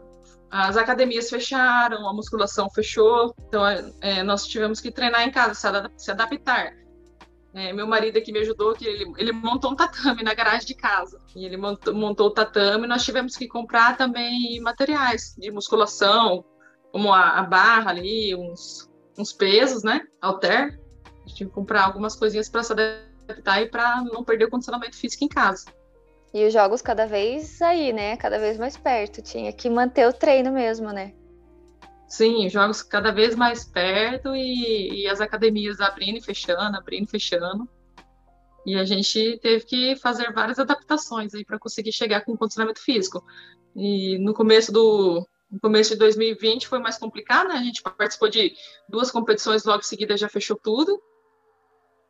as 0.48 0.76
academias 0.76 1.28
fecharam, 1.28 2.08
a 2.08 2.14
musculação 2.14 2.70
fechou, 2.70 3.34
então 3.48 3.66
é, 3.66 4.22
nós 4.22 4.46
tivemos 4.46 4.80
que 4.80 4.92
treinar 4.92 5.26
em 5.26 5.32
casa, 5.32 5.52
se, 5.96 6.12
adaptar. 6.12 6.74
É, 7.52 7.72
meu 7.72 7.88
marido 7.88 8.18
aqui 8.18 8.30
me 8.30 8.38
ajudou, 8.38 8.72
que 8.74 8.86
ele, 8.86 9.12
ele, 9.18 9.32
montou 9.32 9.72
um 9.72 9.74
tatame 9.74 10.22
na 10.22 10.32
garagem 10.32 10.64
de 10.64 10.74
casa. 10.76 11.20
E 11.34 11.44
ele 11.44 11.56
montou, 11.56 11.92
montou 11.92 12.28
o 12.28 12.30
tatame, 12.30 12.86
nós 12.86 13.04
tivemos 13.04 13.36
que 13.36 13.48
comprar 13.48 13.96
também 13.96 14.60
materiais 14.60 15.34
de 15.36 15.50
musculação, 15.50 16.44
como 16.92 17.12
a, 17.12 17.38
a 17.38 17.42
barra 17.42 17.90
ali, 17.90 18.34
uns, 18.34 18.88
uns 19.18 19.32
pesos, 19.32 19.82
né? 19.82 20.02
Alter. 20.20 20.78
A 21.04 21.28
gente 21.28 21.36
tinha 21.36 21.48
que 21.48 21.54
comprar 21.54 21.84
algumas 21.84 22.16
coisinhas 22.16 22.48
para 22.48 22.62
se 22.62 22.72
adaptar 22.72 23.62
e 23.62 23.68
para 23.68 24.02
não 24.02 24.24
perder 24.24 24.46
o 24.46 24.50
condicionamento 24.50 24.96
físico 24.96 25.24
em 25.24 25.28
casa. 25.28 25.66
E 26.32 26.46
os 26.46 26.52
jogos 26.52 26.80
cada 26.80 27.06
vez 27.06 27.60
aí, 27.60 27.92
né? 27.92 28.16
Cada 28.16 28.38
vez 28.38 28.56
mais 28.56 28.76
perto. 28.76 29.20
Tinha 29.20 29.52
que 29.52 29.68
manter 29.68 30.06
o 30.06 30.12
treino 30.12 30.52
mesmo, 30.52 30.92
né? 30.92 31.12
Sim, 32.08 32.48
jogos 32.48 32.82
cada 32.82 33.12
vez 33.12 33.36
mais 33.36 33.64
perto 33.64 34.34
e, 34.34 35.02
e 35.02 35.08
as 35.08 35.20
academias 35.20 35.80
abrindo 35.80 36.18
e 36.18 36.20
fechando, 36.20 36.76
abrindo 36.76 37.04
e 37.04 37.10
fechando. 37.10 37.68
E 38.66 38.76
a 38.76 38.84
gente 38.84 39.38
teve 39.40 39.64
que 39.64 39.96
fazer 39.96 40.32
várias 40.32 40.58
adaptações 40.58 41.34
aí 41.34 41.44
para 41.44 41.58
conseguir 41.58 41.92
chegar 41.92 42.22
com 42.22 42.32
o 42.32 42.38
condicionamento 42.38 42.80
físico. 42.80 43.24
E 43.74 44.18
no 44.18 44.34
começo 44.34 44.72
do, 44.72 45.26
no 45.50 45.58
começo 45.60 45.90
de 45.90 45.96
2020 45.96 46.68
foi 46.68 46.78
mais 46.78 46.96
complicado, 46.96 47.48
né? 47.48 47.54
A 47.54 47.62
gente 47.62 47.82
participou 47.82 48.28
de 48.28 48.54
duas 48.88 49.10
competições 49.10 49.64
logo 49.64 49.80
em 49.80 49.84
seguida, 49.84 50.16
já 50.16 50.28
fechou 50.28 50.56
tudo. 50.56 51.00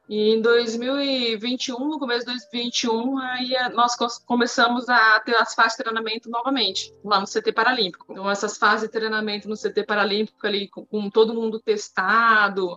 E 0.08 0.34
em 0.34 0.42
2021, 0.42 1.78
no 1.88 1.98
começo 1.98 2.26
de 2.26 2.32
2021, 2.32 3.18
aí 3.18 3.52
nós 3.72 3.94
começamos 4.26 4.88
a 4.88 5.20
ter 5.20 5.36
as 5.36 5.54
fases 5.54 5.76
de 5.76 5.84
treinamento 5.84 6.28
novamente, 6.28 6.92
lá 7.04 7.20
no 7.20 7.26
CT 7.26 7.52
Paralímpico. 7.52 8.06
Então, 8.10 8.28
essas 8.28 8.58
fases 8.58 8.88
de 8.88 8.92
treinamento 8.92 9.48
no 9.48 9.54
CT 9.56 9.84
Paralímpico, 9.84 10.44
ali 10.44 10.68
com, 10.68 10.84
com 10.84 11.08
todo 11.08 11.32
mundo 11.32 11.60
testado, 11.60 12.76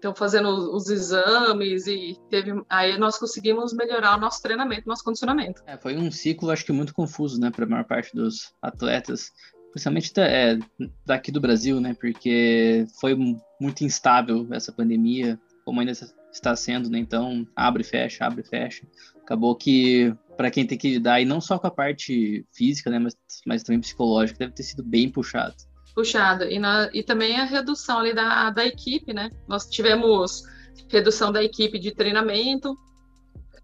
então 0.00 0.14
fazendo 0.14 0.74
os 0.74 0.88
exames 0.88 1.86
e 1.86 2.18
teve 2.30 2.52
aí 2.70 2.96
nós 2.98 3.18
conseguimos 3.18 3.74
melhorar 3.74 4.16
o 4.16 4.20
nosso 4.20 4.40
treinamento, 4.40 4.88
nosso 4.88 5.04
condicionamento. 5.04 5.62
É, 5.66 5.76
foi 5.76 5.94
um 5.94 6.10
ciclo 6.10 6.50
acho 6.50 6.64
que 6.64 6.72
muito 6.72 6.94
confuso, 6.94 7.38
né, 7.38 7.50
para 7.50 7.66
a 7.66 7.68
maior 7.68 7.84
parte 7.84 8.16
dos 8.16 8.54
atletas, 8.62 9.30
principalmente 9.70 10.12
é, 10.18 10.58
daqui 11.06 11.30
do 11.30 11.40
Brasil, 11.40 11.80
né? 11.80 11.94
Porque 11.98 12.86
foi 13.00 13.16
muito 13.60 13.84
instável 13.84 14.46
essa 14.50 14.72
pandemia, 14.72 15.38
como 15.64 15.80
ainda 15.80 15.92
está 16.32 16.54
sendo, 16.56 16.88
né? 16.90 16.98
Então, 16.98 17.46
abre 17.54 17.82
e 17.82 17.86
fecha, 17.86 18.24
abre 18.24 18.42
e 18.42 18.48
fecha. 18.48 18.86
Acabou 19.22 19.54
que, 19.54 20.14
para 20.36 20.50
quem 20.50 20.66
tem 20.66 20.78
que 20.78 20.90
lidar, 20.90 21.20
e 21.20 21.24
não 21.24 21.40
só 21.40 21.58
com 21.58 21.66
a 21.66 21.70
parte 21.70 22.44
física, 22.52 22.90
né? 22.90 22.98
Mas, 22.98 23.16
mas 23.46 23.62
também 23.62 23.80
psicológica, 23.80 24.38
deve 24.38 24.52
ter 24.52 24.62
sido 24.62 24.82
bem 24.82 25.08
puxado. 25.08 25.54
Puxado. 25.94 26.44
E, 26.44 26.58
na, 26.58 26.88
e 26.92 27.02
também 27.02 27.38
a 27.38 27.44
redução 27.44 27.98
ali 27.98 28.14
da, 28.14 28.50
da 28.50 28.64
equipe, 28.64 29.12
né? 29.12 29.30
Nós 29.48 29.68
tivemos 29.68 30.42
redução 30.88 31.30
da 31.32 31.42
equipe 31.42 31.78
de 31.78 31.92
treinamento, 31.92 32.76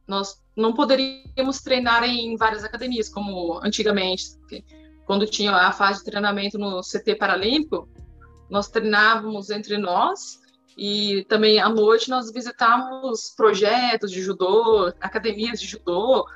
nós 0.07 0.41
não 0.57 0.73
poderíamos 0.73 1.61
treinar 1.61 2.05
em 2.05 2.37
várias 2.37 2.63
academias, 2.63 3.09
como 3.09 3.61
antigamente 3.63 4.25
quando 5.07 5.25
tinha 5.25 5.53
a 5.53 5.73
fase 5.73 6.01
de 6.01 6.07
treinamento 6.07 6.59
no 6.59 6.81
CT 6.81 7.15
Paralímpico, 7.15 7.89
nós 8.51 8.69
treinávamos 8.69 9.51
entre 9.51 9.79
nós 9.79 10.41
e 10.77 11.25
também 11.29 11.59
à 11.59 11.69
noite 11.69 12.11
nós 12.11 12.31
visitávamos 12.31 13.33
projetos 13.35 14.11
de 14.11 14.21
judô, 14.21 14.93
academias 15.01 15.61
de 15.61 15.67
judô, 15.67 16.27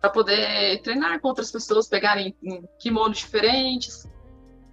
para 0.00 0.10
poder 0.10 0.82
treinar 0.82 1.20
com 1.20 1.28
outras 1.28 1.50
pessoas, 1.52 1.88
pegarem 1.88 2.34
kimonos 2.78 3.18
diferentes. 3.18 4.08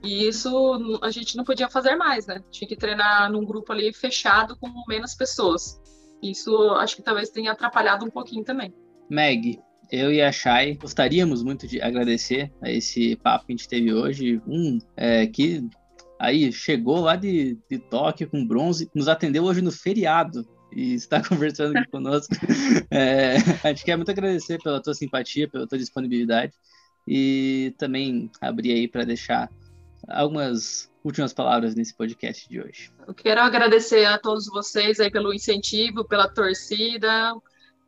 E 0.04 0.28
isso 0.28 1.00
a 1.02 1.12
gente 1.12 1.38
não 1.38 1.44
podia 1.44 1.70
fazer 1.70 1.96
mais, 1.96 2.26
né? 2.26 2.44
Tinha 2.50 2.68
que 2.68 2.76
treinar 2.76 3.32
num 3.32 3.46
grupo 3.46 3.72
ali 3.72 3.94
fechado 3.94 4.58
com 4.58 4.68
menos 4.88 5.14
pessoas. 5.14 5.80
Isso 6.24 6.56
acho 6.72 6.96
que 6.96 7.04
talvez 7.04 7.30
tenha 7.30 7.52
atrapalhado 7.52 8.06
um 8.06 8.10
pouquinho 8.10 8.44
também. 8.44 8.74
Meg, 9.10 9.60
eu 9.92 10.12
e 10.12 10.22
a 10.22 10.32
Shai 10.32 10.76
gostaríamos 10.76 11.44
muito 11.44 11.68
de 11.68 11.82
agradecer 11.82 12.50
a 12.62 12.72
esse 12.72 13.18
papo 13.18 13.46
que 13.46 13.54
a 13.54 13.56
gente 13.58 13.68
teve 13.68 13.94
hoje. 13.94 14.42
Um 14.48 14.80
é, 14.96 15.28
que 15.28 15.68
aí 16.18 16.52
chegou 16.54 17.02
lá 17.02 17.18
de, 17.18 17.58
de 17.70 17.78
Tóquio 17.78 18.30
com 18.30 18.48
bronze, 18.48 18.90
nos 18.96 19.10
atendeu 19.10 19.44
hoje 19.44 19.62
no 19.62 19.72
feriado 19.72 20.48
e 20.72 20.94
está 20.96 21.22
conversando 21.22 21.78
aqui 21.78 21.92
conosco. 21.92 22.34
É, 22.90 23.36
a 23.64 23.70
gente 23.70 23.86
quer 23.86 23.96
muito 23.96 24.12
agradecer 24.12 24.62
pela 24.62 24.82
tua 24.82 24.94
simpatia, 24.94 25.48
pela 25.48 25.68
tua 25.68 25.78
disponibilidade 25.78 26.54
e 27.08 27.74
também 27.78 28.30
abrir 28.42 28.74
aí 28.74 28.88
para 28.88 29.04
deixar 29.04 29.50
algumas 30.08 30.90
últimas 31.04 31.34
palavras 31.34 31.76
nesse 31.76 31.96
podcast 31.96 32.48
de 32.48 32.62
hoje. 32.62 32.92
Eu 33.08 33.14
quero 33.14 33.42
agradecer 33.42 34.06
a 34.06 34.18
todos 34.18 34.48
vocês 34.48 35.00
aí 35.00 35.10
pelo 35.10 35.34
incentivo, 35.34 36.06
pela 36.06 36.28
torcida, 36.28 37.34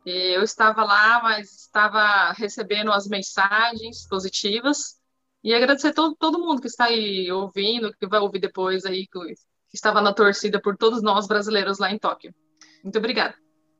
eu 0.04 0.42
estava 0.42 0.84
lá, 0.84 1.22
mas 1.22 1.50
estava 1.52 2.32
recebendo 2.32 2.92
as 2.92 3.06
mensagens 3.06 4.06
positivas 4.06 5.00
e 5.42 5.52
agradecer 5.54 5.92
todo, 5.92 6.14
todo 6.16 6.38
mundo 6.38 6.60
que 6.60 6.66
está 6.66 6.86
aí 6.86 7.30
ouvindo, 7.30 7.92
que 7.98 8.06
vai 8.06 8.20
ouvir 8.20 8.40
depois 8.40 8.84
aí, 8.84 9.06
que, 9.06 9.18
que 9.20 9.74
estava 9.74 10.00
na 10.00 10.12
torcida 10.12 10.60
por 10.60 10.76
todos 10.76 11.02
nós 11.02 11.26
brasileiros 11.26 11.78
lá 11.78 11.90
em 11.90 11.98
Tóquio. 11.98 12.34
Muito 12.82 12.98
obrigada. 12.98 13.34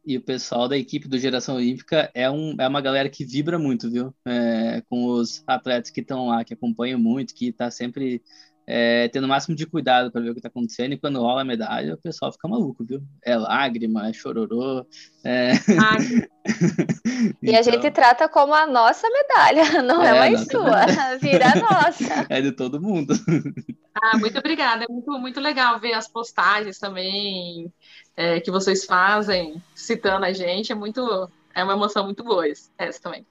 E 0.06 0.18
o 0.18 0.22
pessoal 0.22 0.68
da 0.68 0.76
equipe 0.76 1.08
do 1.08 1.18
Geração 1.18 1.56
Olímpica 1.56 2.10
é, 2.14 2.30
um, 2.30 2.54
é 2.58 2.68
uma 2.68 2.82
galera 2.82 3.08
que 3.08 3.24
vibra 3.24 3.58
muito, 3.58 3.90
viu? 3.90 4.14
É, 4.26 4.82
com 4.82 5.06
os 5.06 5.42
atletas 5.46 5.90
que 5.90 6.02
estão 6.02 6.28
lá, 6.28 6.44
que 6.44 6.52
acompanham 6.52 6.98
muito, 6.98 7.34
que 7.34 7.48
está 7.48 7.70
sempre 7.70 8.22
é, 8.66 9.08
tendo 9.08 9.24
o 9.24 9.28
máximo 9.28 9.54
de 9.54 9.66
cuidado 9.66 10.10
para 10.10 10.22
ver 10.22 10.30
o 10.30 10.32
que 10.32 10.38
está 10.38 10.48
acontecendo, 10.48 10.92
e 10.92 10.98
quando 10.98 11.20
rola 11.20 11.42
a 11.42 11.44
medalha, 11.44 11.94
o 11.94 11.98
pessoal 11.98 12.32
fica 12.32 12.48
maluco, 12.48 12.84
viu? 12.84 13.02
É 13.22 13.36
lágrima, 13.36 14.08
é 14.08 14.12
chororô. 14.12 14.86
É... 15.22 15.52
Ah, 15.78 15.96
e 17.42 17.50
então... 17.50 17.58
a 17.58 17.62
gente 17.62 17.90
trata 17.90 18.28
como 18.28 18.54
a 18.54 18.66
nossa 18.66 19.06
medalha, 19.10 19.82
não 19.82 20.02
é, 20.02 20.08
é 20.08 20.18
mais 20.18 20.46
sua, 20.46 20.86
medalha. 20.86 21.18
vira 21.18 21.46
a 21.52 21.56
nossa. 21.56 22.26
É 22.30 22.40
de 22.40 22.52
todo 22.52 22.80
mundo. 22.80 23.14
Ah, 23.94 24.16
muito 24.16 24.38
obrigada, 24.38 24.84
é 24.84 24.92
muito, 24.92 25.10
muito 25.18 25.40
legal 25.40 25.78
ver 25.78 25.92
as 25.92 26.08
postagens 26.08 26.78
também 26.78 27.70
é, 28.16 28.40
que 28.40 28.50
vocês 28.50 28.84
fazem, 28.86 29.62
citando 29.74 30.24
a 30.24 30.32
gente, 30.32 30.72
é 30.72 30.74
muito, 30.74 31.30
é 31.54 31.62
uma 31.62 31.74
emoção 31.74 32.04
muito 32.04 32.24
boa 32.24 32.44
essa 32.78 33.02
também. 33.02 33.26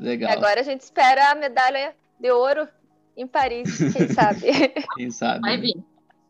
Legal. 0.00 0.32
Agora 0.32 0.60
a 0.60 0.64
gente 0.64 0.80
espera 0.80 1.30
a 1.30 1.34
medalha 1.36 1.94
de 2.18 2.30
ouro 2.32 2.68
em 3.16 3.26
Paris, 3.26 3.78
quem 3.92 4.08
sabe? 4.08 4.40
Quem 4.96 5.10
sabe? 5.10 5.40
Vai 5.40 5.58
vir. 5.58 5.76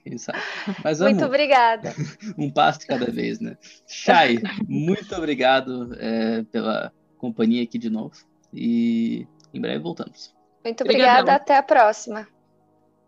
Quem 0.02 0.18
sabe? 0.18 0.38
Mas 0.84 0.98
vamos, 0.98 1.14
muito 1.14 1.26
obrigada. 1.26 1.94
Um 2.36 2.50
passo 2.50 2.80
de 2.80 2.86
cada 2.86 3.10
vez, 3.10 3.40
né? 3.40 3.56
Chay, 3.86 4.40
muito 4.68 5.14
obrigado 5.14 5.96
é, 5.98 6.42
pela 6.44 6.92
companhia 7.16 7.62
aqui 7.62 7.78
de 7.78 7.88
novo. 7.88 8.14
E 8.52 9.26
em 9.52 9.60
breve 9.60 9.78
voltamos. 9.78 10.34
Muito 10.62 10.82
obrigada, 10.82 11.20
Obrigadão. 11.20 11.34
até 11.34 11.56
a 11.56 11.62
próxima. 11.62 12.28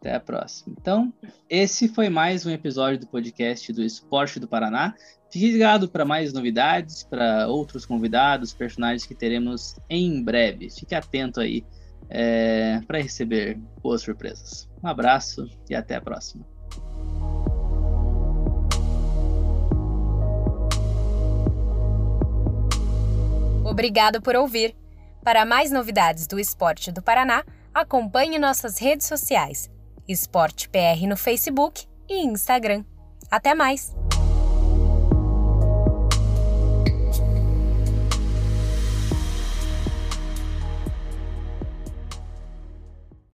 Até 0.01 0.15
a 0.15 0.21
próxima. 0.21 0.75
Então, 0.79 1.13
esse 1.49 1.89
foi 1.89 2.09
mais 2.09 2.47
um 2.47 2.51
episódio 2.51 3.01
do 3.01 3.07
podcast 3.07 3.73
do 3.73 3.83
Esporte 3.83 4.41
do 4.41 4.49
Paraná. 4.49 4.95
Fique 5.31 5.53
ligado 5.53 5.89
para 5.89 6.05
mais 6.05 6.33
novidades, 6.33 7.03
para 7.03 7.49
outros 7.49 7.85
convidados, 7.85 8.55
personagens 8.55 9.05
que 9.05 9.15
teremos 9.15 9.77
em 9.91 10.23
breve. 10.23 10.71
Fique 10.71 10.95
atento 10.95 11.41
aí 11.41 11.65
é, 12.09 12.81
para 12.87 13.01
receber 13.01 13.59
boas 13.83 14.03
surpresas. 14.03 14.69
Um 14.83 14.89
abraço 14.89 15.49
e 15.69 15.75
até 15.75 15.97
a 15.97 16.01
próxima. 16.01 16.45
Obrigado 23.65 24.23
por 24.23 24.37
ouvir. 24.37 24.75
Para 25.23 25.45
mais 25.45 25.73
novidades 25.73 26.27
do 26.27 26.39
esporte 26.39 26.93
do 26.93 27.03
Paraná, 27.03 27.45
acompanhe 27.75 28.39
nossas 28.39 28.79
redes 28.79 29.07
sociais: 29.07 29.69
Esporte 30.09 30.69
PR 30.69 31.07
no 31.09 31.17
Facebook 31.17 31.85
e 32.09 32.25
Instagram. 32.25 32.85
Até 33.31 33.55
mais! 33.55 33.95